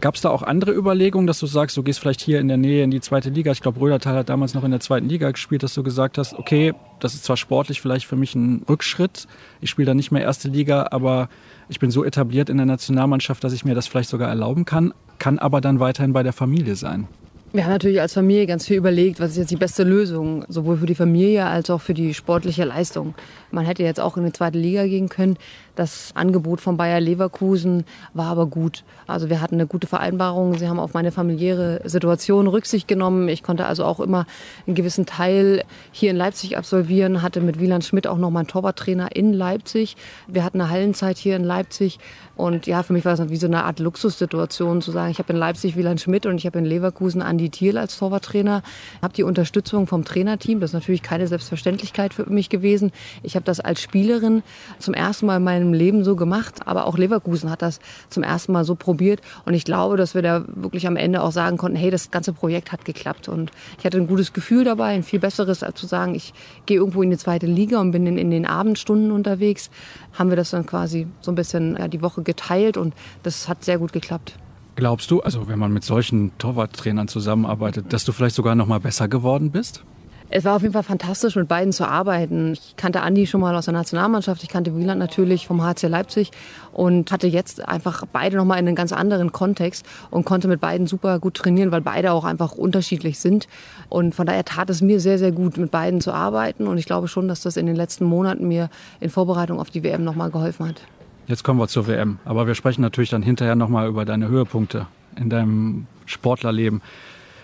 [0.00, 2.56] Gab es da auch andere Überlegungen, dass du sagst, du gehst vielleicht hier in der
[2.56, 3.50] Nähe in die zweite Liga?
[3.50, 6.34] Ich glaube, Rödertal hat damals noch in der zweiten Liga gespielt, dass du gesagt hast,
[6.34, 9.26] okay, das ist zwar sportlich vielleicht für mich ein Rückschritt.
[9.60, 11.28] Ich spiele da nicht mehr erste Liga, aber
[11.68, 14.94] ich bin so etabliert in der Nationalmannschaft, dass ich mir das vielleicht sogar erlauben kann,
[15.18, 17.08] kann aber dann weiterhin bei der Familie sein.
[17.50, 20.76] Wir haben natürlich als Familie ganz viel überlegt, was ist jetzt die beste Lösung, sowohl
[20.76, 23.14] für die Familie als auch für die sportliche Leistung.
[23.50, 25.38] Man hätte jetzt auch in die zweite Liga gehen können.
[25.78, 28.82] Das Angebot von Bayer Leverkusen war aber gut.
[29.06, 30.58] Also wir hatten eine gute Vereinbarung.
[30.58, 33.28] Sie haben auf meine familiäre Situation Rücksicht genommen.
[33.28, 34.26] Ich konnte also auch immer
[34.66, 35.62] einen gewissen Teil
[35.92, 39.96] hier in Leipzig absolvieren, hatte mit Wieland Schmidt auch noch meinen Torwarttrainer in Leipzig.
[40.26, 42.00] Wir hatten eine Hallenzeit hier in Leipzig.
[42.34, 45.32] Und ja, für mich war es wie so eine Art Luxussituation zu sagen, ich habe
[45.32, 48.62] in Leipzig Wieland Schmidt und ich habe in Leverkusen Andi Thiel als Torwarttrainer.
[49.00, 50.58] Habe die Unterstützung vom Trainerteam.
[50.58, 52.90] Das ist natürlich keine Selbstverständlichkeit für mich gewesen.
[53.22, 54.42] Ich habe das als Spielerin
[54.80, 58.52] zum ersten Mal in meinem Leben so gemacht, aber auch Leverkusen hat das zum ersten
[58.52, 61.76] Mal so probiert und ich glaube, dass wir da wirklich am Ende auch sagen konnten,
[61.76, 65.20] hey, das ganze Projekt hat geklappt und ich hatte ein gutes Gefühl dabei, ein viel
[65.20, 66.34] besseres, als zu sagen, ich
[66.66, 69.70] gehe irgendwo in die zweite Liga und bin in, in den Abendstunden unterwegs,
[70.12, 73.64] haben wir das dann quasi so ein bisschen ja, die Woche geteilt und das hat
[73.64, 74.34] sehr gut geklappt.
[74.76, 78.78] Glaubst du, also wenn man mit solchen Torwarttrainern zusammenarbeitet, dass du vielleicht sogar noch mal
[78.78, 79.82] besser geworden bist?
[80.30, 82.52] Es war auf jeden Fall fantastisch, mit beiden zu arbeiten.
[82.52, 86.32] Ich kannte Andi schon mal aus der Nationalmannschaft, ich kannte Wieland natürlich vom HC Leipzig
[86.72, 90.86] und hatte jetzt einfach beide nochmal in einen ganz anderen Kontext und konnte mit beiden
[90.86, 93.48] super gut trainieren, weil beide auch einfach unterschiedlich sind.
[93.88, 96.66] Und von daher tat es mir sehr, sehr gut, mit beiden zu arbeiten.
[96.66, 98.68] Und ich glaube schon, dass das in den letzten Monaten mir
[99.00, 100.82] in Vorbereitung auf die WM nochmal geholfen hat.
[101.26, 102.18] Jetzt kommen wir zur WM.
[102.26, 106.82] Aber wir sprechen natürlich dann hinterher nochmal über deine Höhepunkte in deinem Sportlerleben.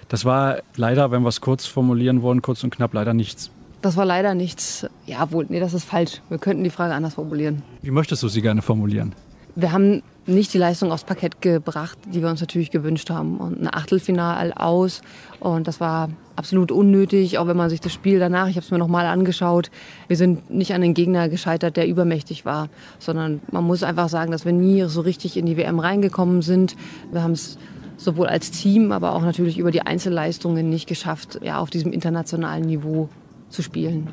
[0.09, 3.51] Das war leider, wenn wir es kurz formulieren wollen, kurz und knapp leider nichts.
[3.83, 4.87] Das war leider nichts.
[5.07, 6.23] Ja, wohl, nee, das ist falsch.
[6.31, 7.63] Wir könnten die Frage anders formulieren.
[7.83, 9.15] Wie möchtest du sie gerne formulieren?
[9.57, 13.37] Wir haben nicht die Leistung aufs Parkett gebracht, die wir uns natürlich gewünscht haben.
[13.37, 15.03] Und ein Achtelfinal aus.
[15.39, 18.71] Und das war absolut unnötig, auch wenn man sich das Spiel danach, ich habe es
[18.71, 19.71] mir nochmal angeschaut,
[20.09, 24.33] wir sind nicht an den Gegner gescheitert, der übermächtig war, sondern man muss einfach sagen,
[24.33, 26.75] dass wir nie so richtig in die WM reingekommen sind.
[27.13, 27.59] Wir haben es
[27.97, 32.65] sowohl als Team, aber auch natürlich über die Einzelleistungen nicht geschafft, ja, auf diesem internationalen
[32.65, 33.09] Niveau
[33.49, 34.09] zu spielen.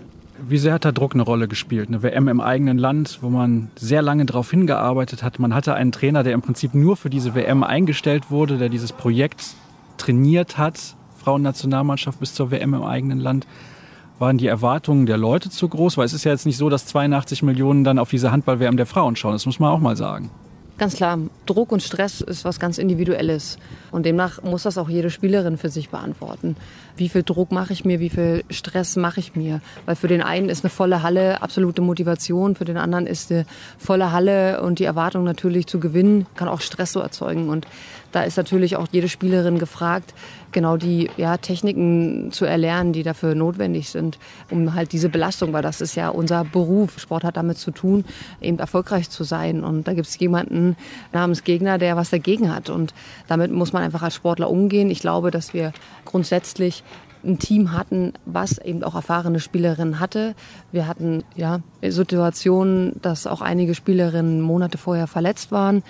[0.47, 1.89] Wie sehr hat der Druck eine Rolle gespielt?
[1.89, 5.37] Eine WM im eigenen Land, wo man sehr lange darauf hingearbeitet hat.
[5.37, 8.91] Man hatte einen Trainer, der im Prinzip nur für diese WM eingestellt wurde, der dieses
[8.91, 9.55] Projekt
[9.97, 13.45] trainiert hat, Frauennationalmannschaft bis zur WM im eigenen Land.
[14.17, 15.97] Waren die Erwartungen der Leute zu groß?
[15.97, 18.85] Weil es ist ja jetzt nicht so, dass 82 Millionen dann auf diese Handball-WM der
[18.85, 19.33] Frauen schauen.
[19.33, 20.31] Das muss man auch mal sagen.
[20.81, 23.59] Ganz klar, Druck und Stress ist was ganz Individuelles.
[23.91, 26.55] Und demnach muss das auch jede Spielerin für sich beantworten.
[26.97, 29.61] Wie viel Druck mache ich mir, wie viel Stress mache ich mir?
[29.85, 33.45] Weil für den einen ist eine volle Halle absolute Motivation, für den anderen ist eine
[33.77, 37.49] volle Halle und die Erwartung natürlich zu gewinnen, kann auch Stress so erzeugen.
[37.49, 37.67] Und
[38.11, 40.13] da ist natürlich auch jede Spielerin gefragt,
[40.51, 45.61] genau die ja, Techniken zu erlernen, die dafür notwendig sind, um halt diese Belastung, weil
[45.61, 48.05] das ist ja unser Beruf, Sport hat damit zu tun,
[48.41, 49.63] eben erfolgreich zu sein.
[49.63, 50.75] Und da gibt es jemanden
[51.13, 52.69] namens Gegner, der was dagegen hat.
[52.69, 52.93] Und
[53.27, 54.89] damit muss man einfach als Sportler umgehen.
[54.89, 55.71] Ich glaube, dass wir
[56.05, 56.83] grundsätzlich
[57.23, 60.33] ein Team hatten, was eben auch erfahrene Spielerinnen hatte.
[60.71, 65.83] Wir hatten ja Situationen, dass auch einige Spielerinnen Monate vorher verletzt waren.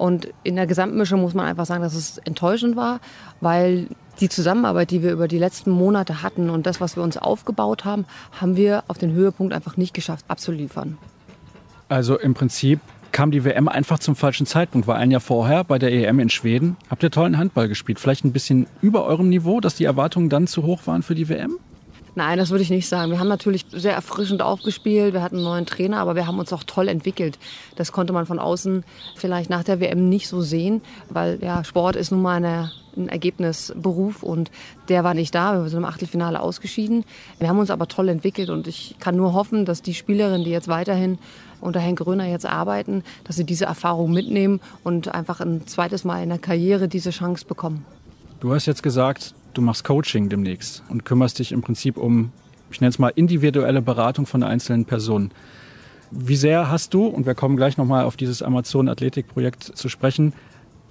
[0.00, 3.00] Und in der Gesamtmischung muss man einfach sagen, dass es enttäuschend war,
[3.42, 3.86] weil
[4.18, 7.84] die Zusammenarbeit, die wir über die letzten Monate hatten und das, was wir uns aufgebaut
[7.84, 8.06] haben,
[8.40, 10.96] haben wir auf den Höhepunkt einfach nicht geschafft abzuliefern.
[11.90, 12.80] Also im Prinzip
[13.12, 16.30] kam die WM einfach zum falschen Zeitpunkt, weil ein Jahr vorher bei der EM in
[16.30, 18.00] Schweden habt ihr tollen Handball gespielt.
[18.00, 21.28] Vielleicht ein bisschen über eurem Niveau, dass die Erwartungen dann zu hoch waren für die
[21.28, 21.58] WM?
[22.14, 23.10] Nein, das würde ich nicht sagen.
[23.10, 26.52] Wir haben natürlich sehr erfrischend aufgespielt, wir hatten einen neuen Trainer, aber wir haben uns
[26.52, 27.38] auch toll entwickelt.
[27.76, 28.84] Das konnte man von außen
[29.16, 33.08] vielleicht nach der WM nicht so sehen, weil ja, Sport ist nun mal eine, ein
[33.08, 34.50] Ergebnisberuf und
[34.88, 35.62] der war nicht da.
[35.62, 37.04] Wir sind im Achtelfinale ausgeschieden.
[37.38, 40.50] Wir haben uns aber toll entwickelt und ich kann nur hoffen, dass die Spielerinnen, die
[40.50, 41.18] jetzt weiterhin
[41.60, 46.22] unter Herrn Gröner jetzt arbeiten, dass sie diese Erfahrung mitnehmen und einfach ein zweites Mal
[46.22, 47.84] in der Karriere diese Chance bekommen.
[48.40, 52.32] Du hast jetzt gesagt, du machst Coaching demnächst und kümmerst dich im Prinzip um,
[52.70, 55.30] ich nenne es mal, individuelle Beratung von einzelnen Personen.
[56.10, 60.32] Wie sehr hast du, und wir kommen gleich nochmal auf dieses Amazon-Athletik-Projekt zu sprechen,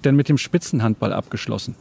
[0.04, 1.74] denn mit dem Spitzenhandball abgeschlossen?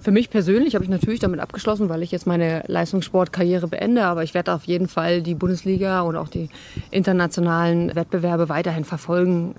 [0.00, 4.04] Für mich persönlich habe ich natürlich damit abgeschlossen, weil ich jetzt meine Leistungssportkarriere beende.
[4.04, 6.50] Aber ich werde auf jeden Fall die Bundesliga und auch die
[6.92, 9.56] internationalen Wettbewerbe weiterhin verfolgen.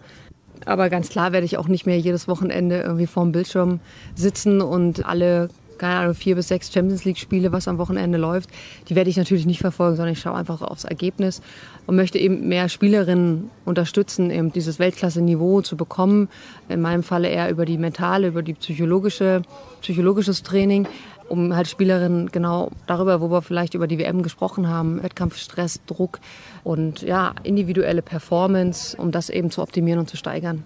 [0.66, 3.82] Aber ganz klar werde ich auch nicht mehr jedes Wochenende irgendwie vorm Bildschirm
[4.16, 5.50] sitzen und alle
[5.80, 8.50] keine Ahnung, vier bis sechs Champions League-Spiele, was am Wochenende läuft,
[8.88, 11.42] die werde ich natürlich nicht verfolgen, sondern ich schaue einfach aufs Ergebnis
[11.88, 16.30] und möchte eben mehr Spielerinnen unterstützen, eben dieses Weltklasse-Niveau zu bekommen.
[16.68, 19.42] In meinem Falle eher über die mentale, über die psychologische,
[19.82, 20.88] psychologisches Training,
[21.30, 26.20] um halt Spielerinnen genau darüber, wo wir vielleicht über die WM gesprochen haben, Wettkampfstress, Druck
[26.64, 30.64] und ja, individuelle Performance, um das eben zu optimieren und zu steigern.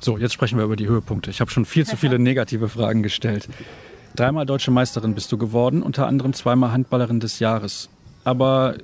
[0.00, 1.30] So, jetzt sprechen wir über die Höhepunkte.
[1.30, 3.48] Ich habe schon viel zu viele negative Fragen gestellt.
[4.18, 7.88] Dreimal deutsche Meisterin bist du geworden, unter anderem zweimal Handballerin des Jahres.
[8.24, 8.74] Aber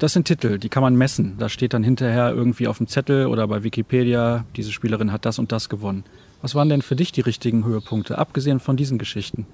[0.00, 1.36] das sind Titel, die kann man messen.
[1.38, 5.38] Da steht dann hinterher irgendwie auf dem Zettel oder bei Wikipedia, diese Spielerin hat das
[5.38, 6.02] und das gewonnen.
[6.42, 9.46] Was waren denn für dich die richtigen Höhepunkte, abgesehen von diesen Geschichten?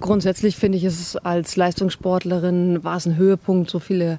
[0.00, 4.18] Grundsätzlich finde ich es als Leistungssportlerin war es ein Höhepunkt, so viele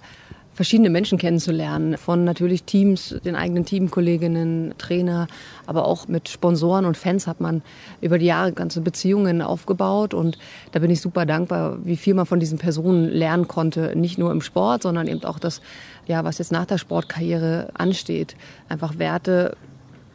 [0.60, 1.98] verschiedene Menschen kennenzulernen.
[1.98, 5.28] Von natürlich Teams, den eigenen Teamkolleginnen, Trainer,
[5.66, 7.62] aber auch mit Sponsoren und Fans hat man
[8.02, 10.14] über die Jahre ganze Beziehungen aufgebaut.
[10.14, 10.38] Und
[10.74, 13.96] da bin ich super dankbar, wie viel man von diesen Personen lernen konnte.
[13.96, 15.62] Nicht nur im Sport, sondern eben auch das,
[16.08, 18.36] ja, was jetzt nach der Sportkarriere ansteht.
[18.68, 19.56] Einfach Werte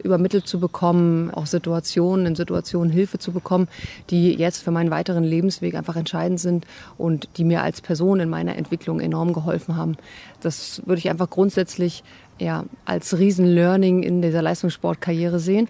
[0.05, 3.67] übermittelt zu bekommen, auch Situationen, in Situationen Hilfe zu bekommen,
[4.09, 6.65] die jetzt für meinen weiteren Lebensweg einfach entscheidend sind
[6.97, 9.97] und die mir als Person in meiner Entwicklung enorm geholfen haben.
[10.41, 12.03] Das würde ich einfach grundsätzlich
[12.39, 15.67] ja, als Riesen-Learning in dieser Leistungssportkarriere sehen.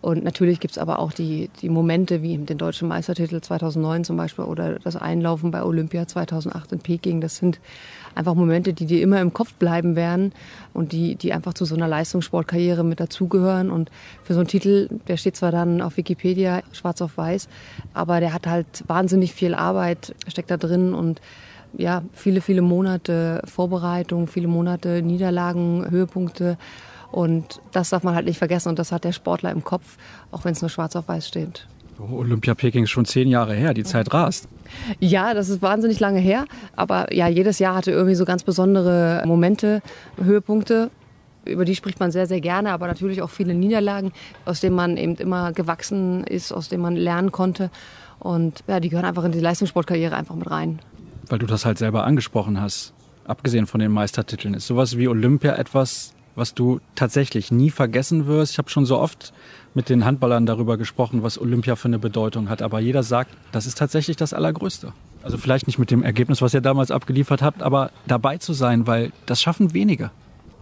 [0.00, 4.16] Und natürlich gibt es aber auch die, die Momente wie den deutschen Meistertitel 2009 zum
[4.16, 7.20] Beispiel oder das Einlaufen bei Olympia 2008 in Peking.
[7.20, 7.58] Das sind
[8.14, 10.32] einfach Momente, die dir immer im Kopf bleiben werden
[10.72, 13.70] und die, die einfach zu so einer Leistungssportkarriere mit dazugehören.
[13.70, 13.90] Und
[14.22, 17.48] für so einen Titel, der steht zwar dann auf Wikipedia schwarz auf weiß,
[17.92, 21.20] aber der hat halt wahnsinnig viel Arbeit, steckt da drin und
[21.76, 26.56] ja, viele, viele Monate Vorbereitung, viele Monate Niederlagen, Höhepunkte.
[27.10, 29.96] Und das darf man halt nicht vergessen und das hat der Sportler im Kopf,
[30.30, 31.66] auch wenn es nur schwarz auf weiß steht.
[31.98, 34.46] Oh, Olympia Peking ist schon zehn Jahre her, die Zeit rast.
[35.00, 36.44] Ja, das ist wahnsinnig lange her.
[36.76, 39.82] Aber ja, jedes Jahr hatte irgendwie so ganz besondere Momente,
[40.22, 40.90] Höhepunkte.
[41.44, 44.12] über die spricht man sehr, sehr gerne, aber natürlich auch viele Niederlagen,
[44.44, 47.70] aus denen man eben immer gewachsen ist, aus denen man lernen konnte.
[48.20, 50.80] Und ja, die gehören einfach in die Leistungssportkarriere einfach mit rein.
[51.28, 52.92] Weil du das halt selber angesprochen hast,
[53.24, 58.52] abgesehen von den Meistertiteln, ist sowas wie Olympia etwas, was du tatsächlich nie vergessen wirst.
[58.52, 59.32] Ich habe schon so oft
[59.74, 62.62] mit den Handballern darüber gesprochen, was Olympia für eine Bedeutung hat.
[62.62, 64.92] Aber jeder sagt, das ist tatsächlich das Allergrößte.
[65.22, 68.86] Also vielleicht nicht mit dem Ergebnis, was ihr damals abgeliefert habt, aber dabei zu sein,
[68.86, 70.10] weil das schaffen wenige.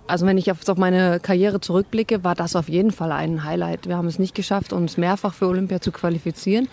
[0.06, 3.88] Also wenn ich auf meine Karriere zurückblicke, war das auf jeden Fall ein Highlight.
[3.88, 6.68] Wir haben es nicht geschafft, uns mehrfach für Olympia zu qualifizieren.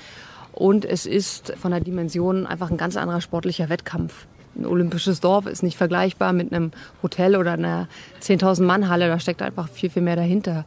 [0.54, 4.28] Und es ist von der Dimension einfach ein ganz anderer sportlicher Wettkampf.
[4.56, 7.88] Ein olympisches Dorf ist nicht vergleichbar mit einem Hotel oder einer
[8.22, 9.08] 10.000 Mann Halle.
[9.08, 10.66] Da steckt einfach viel, viel mehr dahinter.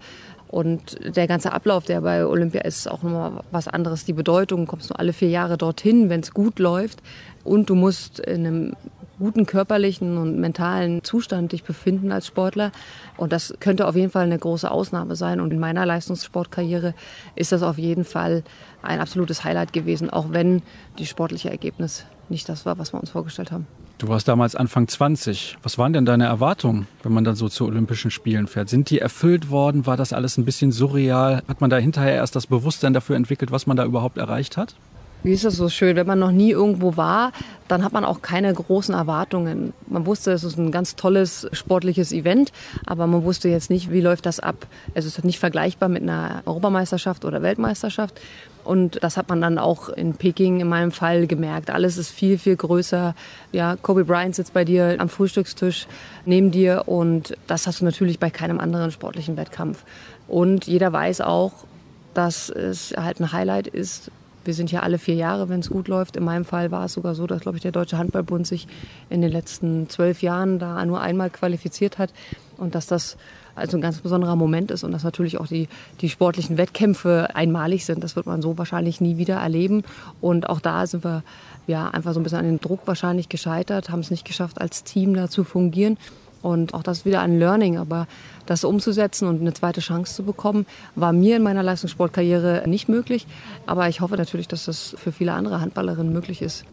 [0.49, 4.05] Und der ganze Ablauf, der bei Olympia ist, ist auch nochmal was anderes.
[4.05, 7.03] Die Bedeutung, kommst du alle vier Jahre dorthin, wenn es gut läuft.
[7.43, 8.73] Und du musst in einem
[9.19, 12.71] guten körperlichen und mentalen Zustand dich befinden als Sportler.
[13.17, 15.41] Und das könnte auf jeden Fall eine große Ausnahme sein.
[15.41, 16.95] Und in meiner Leistungssportkarriere
[17.35, 18.45] ist das auf jeden Fall
[18.83, 20.63] ein absolutes Highlight gewesen, auch wenn
[20.99, 23.67] die sportliche Ergebnis nicht das war, was wir uns vorgestellt haben.
[23.99, 25.57] Du warst damals Anfang 20.
[25.63, 28.69] Was waren denn deine Erwartungen, wenn man dann so zu Olympischen Spielen fährt?
[28.69, 29.87] Sind die erfüllt worden?
[29.87, 31.43] War das alles ein bisschen surreal?
[31.49, 34.75] Hat man da hinterher erst das Bewusstsein dafür entwickelt, was man da überhaupt erreicht hat?
[35.27, 35.97] Wie ist das so schön?
[35.97, 37.33] Wenn man noch nie irgendwo war,
[37.67, 39.73] dann hat man auch keine großen Erwartungen.
[39.89, 42.53] Man wusste, es ist ein ganz tolles sportliches Event,
[42.87, 44.69] aber man wusste jetzt nicht, wie läuft das ab.
[44.95, 48.21] Es ist nicht vergleichbar mit einer Europameisterschaft oder Weltmeisterschaft.
[48.63, 51.71] Und das hat man dann auch in Peking in meinem Fall gemerkt.
[51.71, 53.17] Alles ist viel, viel größer.
[53.51, 55.89] Ja, Kobe Bryant sitzt bei dir am Frühstückstisch
[56.25, 59.83] neben dir und das hast du natürlich bei keinem anderen sportlichen Wettkampf.
[60.29, 61.65] Und jeder weiß auch,
[62.15, 64.13] dass es halt ein Highlight ist,
[64.47, 66.17] wir sind ja alle vier Jahre, wenn es gut läuft.
[66.17, 68.67] In meinem Fall war es sogar so, dass, glaube ich, der Deutsche Handballbund sich
[69.11, 72.13] in den letzten zwölf Jahren da nur einmal qualifiziert hat
[72.57, 73.17] und dass das
[73.57, 75.69] also ein ganz besonderer Moment ist und dass natürlich auch die,
[76.03, 78.05] die sportlichen Wettkämpfe einmalig sind.
[78.05, 79.83] Das wird man so wahrscheinlich nie wieder erleben.
[80.21, 81.23] Und auch da sind wir
[81.67, 84.85] ja einfach so ein bisschen an den Druck wahrscheinlich gescheitert, haben es nicht geschafft, als
[84.85, 85.97] Team da zu fungieren.
[86.47, 87.77] Und auch das ist wieder ein Learning.
[87.77, 88.07] Aber
[88.47, 93.27] das umzusetzen und eine zweite Chance zu bekommen, war mir in meiner Leistungssportkarriere nicht möglich.
[93.67, 96.65] Aber ich hoffe natürlich, dass das für viele andere Handballerinnen möglich ist.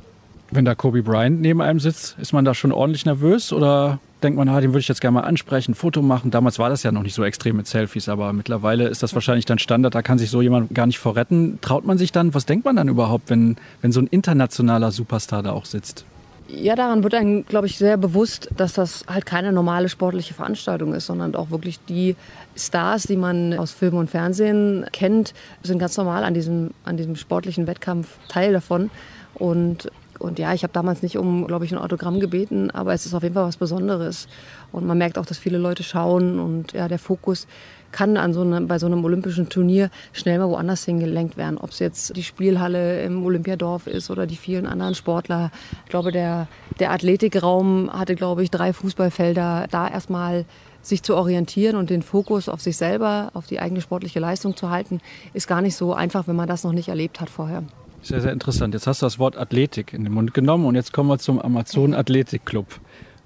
[0.51, 4.38] Wenn da Kobe Bryant neben einem sitzt, ist man da schon ordentlich nervös oder denkt
[4.38, 6.30] man, ah, den würde ich jetzt gerne mal ansprechen, Foto machen?
[6.30, 9.45] Damals war das ja noch nicht so extrem mit Selfies, aber mittlerweile ist das wahrscheinlich
[9.45, 11.57] dann Standard, da kann sich so jemand gar nicht vorretten.
[11.61, 15.41] Traut man sich dann, was denkt man dann überhaupt, wenn, wenn so ein internationaler Superstar
[15.41, 16.05] da auch sitzt?
[16.49, 20.93] Ja, daran wird einem, glaube ich, sehr bewusst, dass das halt keine normale sportliche Veranstaltung
[20.93, 22.15] ist, sondern auch wirklich die
[22.55, 25.33] Stars, die man aus Film und Fernsehen kennt,
[25.63, 28.91] sind ganz normal an diesem, an diesem sportlichen Wettkampf Teil davon.
[29.35, 29.89] Und,
[30.19, 33.13] und ja, ich habe damals nicht um, glaube ich, ein Autogramm gebeten, aber es ist
[33.13, 34.27] auf jeden Fall was Besonderes.
[34.71, 37.47] Und man merkt auch, dass viele Leute schauen und ja, der Fokus
[37.93, 41.57] kann an so einem, bei so einem olympischen Turnier schnell mal woanders hingelenkt werden.
[41.57, 45.51] Ob es jetzt die Spielhalle im Olympiadorf ist oder die vielen anderen Sportler.
[45.85, 46.47] Ich glaube, der,
[46.79, 49.67] der Athletikraum hatte, glaube ich, drei Fußballfelder.
[49.71, 50.43] Da erstmal
[50.81, 54.69] sich zu orientieren und den Fokus auf sich selber, auf die eigene sportliche Leistung zu
[54.69, 54.99] halten,
[55.33, 57.63] ist gar nicht so einfach, wenn man das noch nicht erlebt hat vorher.
[58.01, 58.73] Sehr, sehr interessant.
[58.73, 61.39] Jetzt hast du das Wort Athletik in den Mund genommen und jetzt kommen wir zum
[61.39, 62.65] Amazon Athletik Club.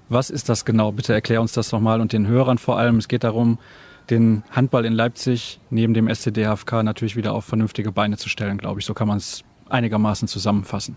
[0.08, 0.92] Was ist das genau?
[0.92, 2.96] Bitte erklär uns das nochmal und den Hörern vor allem.
[2.98, 3.58] Es geht darum,
[4.10, 8.80] den Handball in Leipzig neben dem SCDHFK natürlich wieder auf vernünftige Beine zu stellen, glaube
[8.80, 8.86] ich.
[8.86, 10.96] So kann man es einigermaßen zusammenfassen.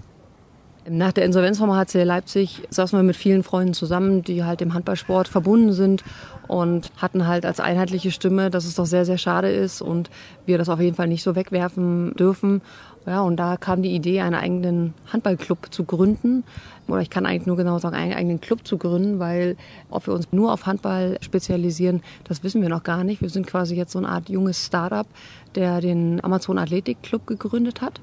[0.90, 4.74] Nach der Insolvenz vom HC Leipzig saßen wir mit vielen Freunden zusammen, die halt dem
[4.74, 6.04] Handballsport verbunden sind
[6.48, 10.10] und hatten halt als einheitliche Stimme, dass es doch sehr, sehr schade ist und
[10.48, 12.62] wir das auf jeden Fall nicht so wegwerfen dürfen.
[13.06, 16.44] Ja, und da kam die Idee, einen eigenen Handballclub zu gründen.
[16.88, 19.56] Oder ich kann eigentlich nur genau sagen, einen eigenen Club zu gründen, weil
[19.90, 23.22] ob wir uns nur auf Handball spezialisieren, das wissen wir noch gar nicht.
[23.22, 25.08] Wir sind quasi jetzt so eine Art junges Startup,
[25.56, 28.02] der den Amazon Athletik Club gegründet hat.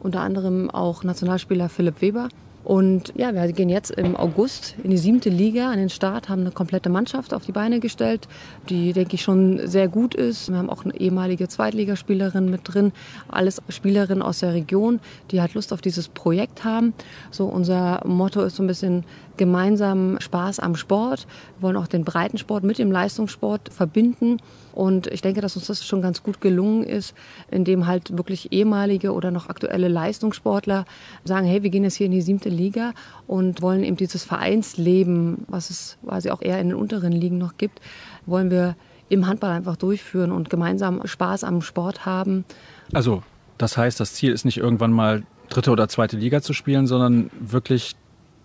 [0.00, 2.28] Unter anderem auch Nationalspieler Philipp Weber
[2.64, 6.42] und ja, wir gehen jetzt im August in die siebte Liga an den Start, haben
[6.42, 8.28] eine komplette Mannschaft auf die Beine gestellt,
[8.68, 10.50] die, denke ich, schon sehr gut ist.
[10.50, 12.92] Wir haben auch eine ehemalige Zweitligaspielerin mit drin,
[13.28, 15.00] alles Spielerinnen aus der Region,
[15.30, 16.92] die halt Lust auf dieses Projekt haben.
[17.30, 19.04] So unser Motto ist so ein bisschen
[19.36, 21.26] gemeinsam Spaß am Sport.
[21.58, 24.36] Wir wollen auch den Breitensport mit dem Leistungssport verbinden.
[24.72, 27.14] Und ich denke, dass uns das schon ganz gut gelungen ist,
[27.50, 30.84] indem halt wirklich ehemalige oder noch aktuelle Leistungssportler
[31.24, 32.92] sagen, hey, wir gehen jetzt hier in die siebte Liga
[33.26, 37.56] und wollen eben dieses Vereinsleben, was es quasi auch eher in den unteren Ligen noch
[37.58, 37.80] gibt,
[38.26, 38.76] wollen wir
[39.08, 42.44] im Handball einfach durchführen und gemeinsam Spaß am Sport haben.
[42.92, 43.22] Also,
[43.58, 47.30] das heißt, das Ziel ist nicht irgendwann mal dritte oder zweite Liga zu spielen, sondern
[47.40, 47.96] wirklich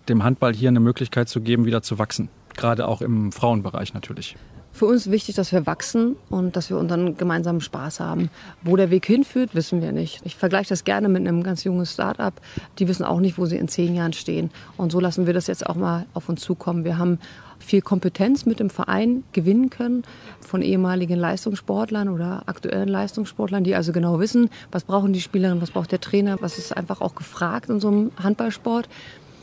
[0.08, 2.28] dem Handball hier eine Möglichkeit zu geben, wieder zu wachsen.
[2.56, 4.36] Gerade auch im Frauenbereich natürlich.
[4.76, 8.28] Für uns wichtig, dass wir wachsen und dass wir unseren gemeinsamen Spaß haben.
[8.62, 10.20] Wo der Weg hinführt, wissen wir nicht.
[10.26, 12.34] Ich vergleiche das gerne mit einem ganz jungen Start-up.
[12.78, 14.50] Die wissen auch nicht, wo sie in zehn Jahren stehen.
[14.76, 16.84] Und so lassen wir das jetzt auch mal auf uns zukommen.
[16.84, 17.20] Wir haben
[17.58, 20.02] viel Kompetenz mit dem Verein gewinnen können
[20.42, 25.70] von ehemaligen Leistungssportlern oder aktuellen Leistungssportlern, die also genau wissen, was brauchen die Spielerinnen, was
[25.70, 28.90] braucht der Trainer, was ist einfach auch gefragt in so einem Handballsport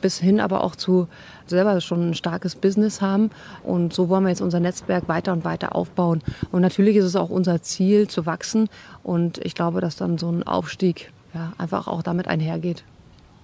[0.04, 1.08] bis hin aber auch zu
[1.48, 3.30] selber schon ein starkes Business haben.
[3.64, 6.22] Und so wollen wir jetzt unser Netzwerk weiter und weiter aufbauen.
[6.52, 8.70] Und natürlich ist es auch unser Ziel zu wachsen.
[9.04, 12.84] Und ich glaube, dass dann so ein Aufstieg ja, einfach auch damit einhergeht.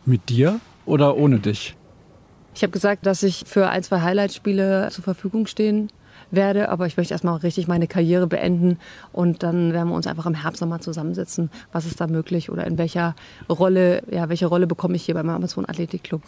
[0.06, 1.76] Mit dir oder ohne dich?
[2.56, 5.90] Ich habe gesagt, dass ich für ein, zwei Highlight-Spiele zur Verfügung stehen
[6.32, 8.78] werde, aber ich möchte erstmal richtig meine Karriere beenden
[9.12, 12.68] und dann werden wir uns einfach im Herbst nochmal zusammensetzen, was ist da möglich oder
[12.68, 13.16] in welcher
[13.50, 16.22] Rolle, ja, welche Rolle bekomme ich hier beim Amazon Athletic Club.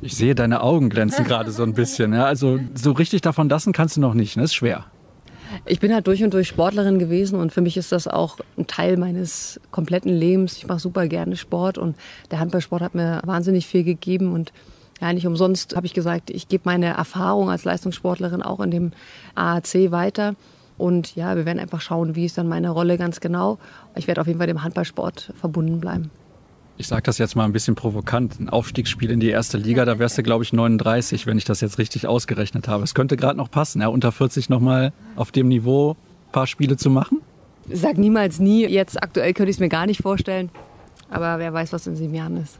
[0.00, 2.12] Ich sehe deine Augen glänzen gerade so ein bisschen.
[2.12, 2.24] Ja?
[2.26, 4.32] Also so richtig davon lassen kannst du noch nicht.
[4.32, 4.44] Das ne?
[4.44, 4.84] ist schwer.
[5.64, 8.66] Ich bin halt durch und durch Sportlerin gewesen und für mich ist das auch ein
[8.66, 10.56] Teil meines kompletten Lebens.
[10.56, 11.96] Ich mache super gerne Sport und
[12.30, 14.52] der Handballsport hat mir wahnsinnig viel gegeben und
[15.00, 18.92] ja, nicht umsonst habe ich gesagt, ich gebe meine Erfahrung als Leistungssportlerin auch in dem
[19.34, 20.34] AAC weiter.
[20.78, 23.58] Und ja, wir werden einfach schauen, wie ist dann meine Rolle ganz genau.
[23.94, 26.10] Ich werde auf jeden Fall dem Handballsport verbunden bleiben
[26.78, 29.98] ich sage das jetzt mal ein bisschen provokant, ein Aufstiegsspiel in die erste Liga, da
[29.98, 32.84] wärst du, glaube ich, 39, wenn ich das jetzt richtig ausgerechnet habe.
[32.84, 36.76] Es könnte gerade noch passen, ja, unter 40 nochmal auf dem Niveau ein paar Spiele
[36.76, 37.22] zu machen.
[37.70, 38.66] Sag niemals nie.
[38.66, 40.50] Jetzt aktuell könnte ich es mir gar nicht vorstellen.
[41.10, 42.58] Aber wer weiß, was in sieben Jahren ist.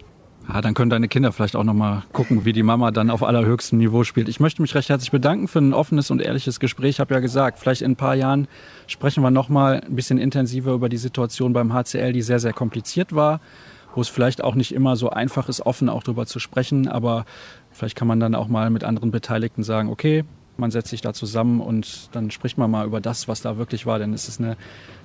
[0.49, 3.23] Ja, dann können deine Kinder vielleicht auch noch mal gucken, wie die Mama dann auf
[3.23, 4.29] allerhöchstem Niveau spielt.
[4.29, 6.91] Ich möchte mich recht herzlich bedanken für ein offenes und ehrliches Gespräch.
[6.91, 8.47] Ich habe ja gesagt, vielleicht in ein paar Jahren
[8.87, 12.53] sprechen wir noch mal ein bisschen intensiver über die Situation beim HCL, die sehr, sehr
[12.53, 13.41] kompliziert war
[13.97, 17.25] wo es vielleicht auch nicht immer so einfach ist, offen auch darüber zu sprechen, aber
[17.73, 20.25] vielleicht kann man dann auch mal mit anderen Beteiligten sagen, okay,
[20.59, 23.87] man setzt sich da zusammen und dann spricht man mal über das, was da wirklich
[23.87, 23.99] war.
[23.99, 24.57] Denn es ist eine,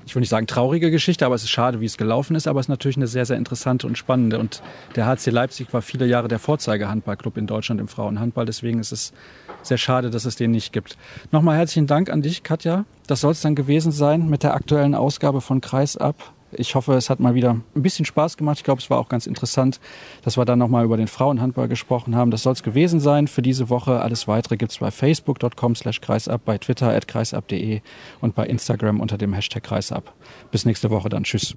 [0.05, 2.47] ich will nicht sagen traurige Geschichte, aber es ist schade, wie es gelaufen ist.
[2.47, 4.39] Aber es ist natürlich eine sehr, sehr interessante und spannende.
[4.39, 4.61] Und
[4.95, 8.45] der HC Leipzig war viele Jahre der Vorzeigehandballclub in Deutschland im Frauenhandball.
[8.45, 9.13] Deswegen ist es
[9.61, 10.97] sehr schade, dass es den nicht gibt.
[11.31, 12.85] Nochmal herzlichen Dank an dich, Katja.
[13.07, 16.15] Das soll es dann gewesen sein mit der aktuellen Ausgabe von Kreisab.
[16.53, 18.57] Ich hoffe, es hat mal wieder ein bisschen Spaß gemacht.
[18.57, 19.79] Ich glaube, es war auch ganz interessant,
[20.23, 22.31] dass wir dann nochmal über den Frauenhandball gesprochen haben.
[22.31, 24.01] Das soll es gewesen sein für diese Woche.
[24.01, 27.81] Alles weitere gibt es bei facebook.com slash kreisab, bei twitter at kreisab.de
[28.21, 30.13] und bei Instagram unter dem Hashtag kreisab.
[30.51, 31.23] Bis nächste Woche dann.
[31.23, 31.49] Tschüss.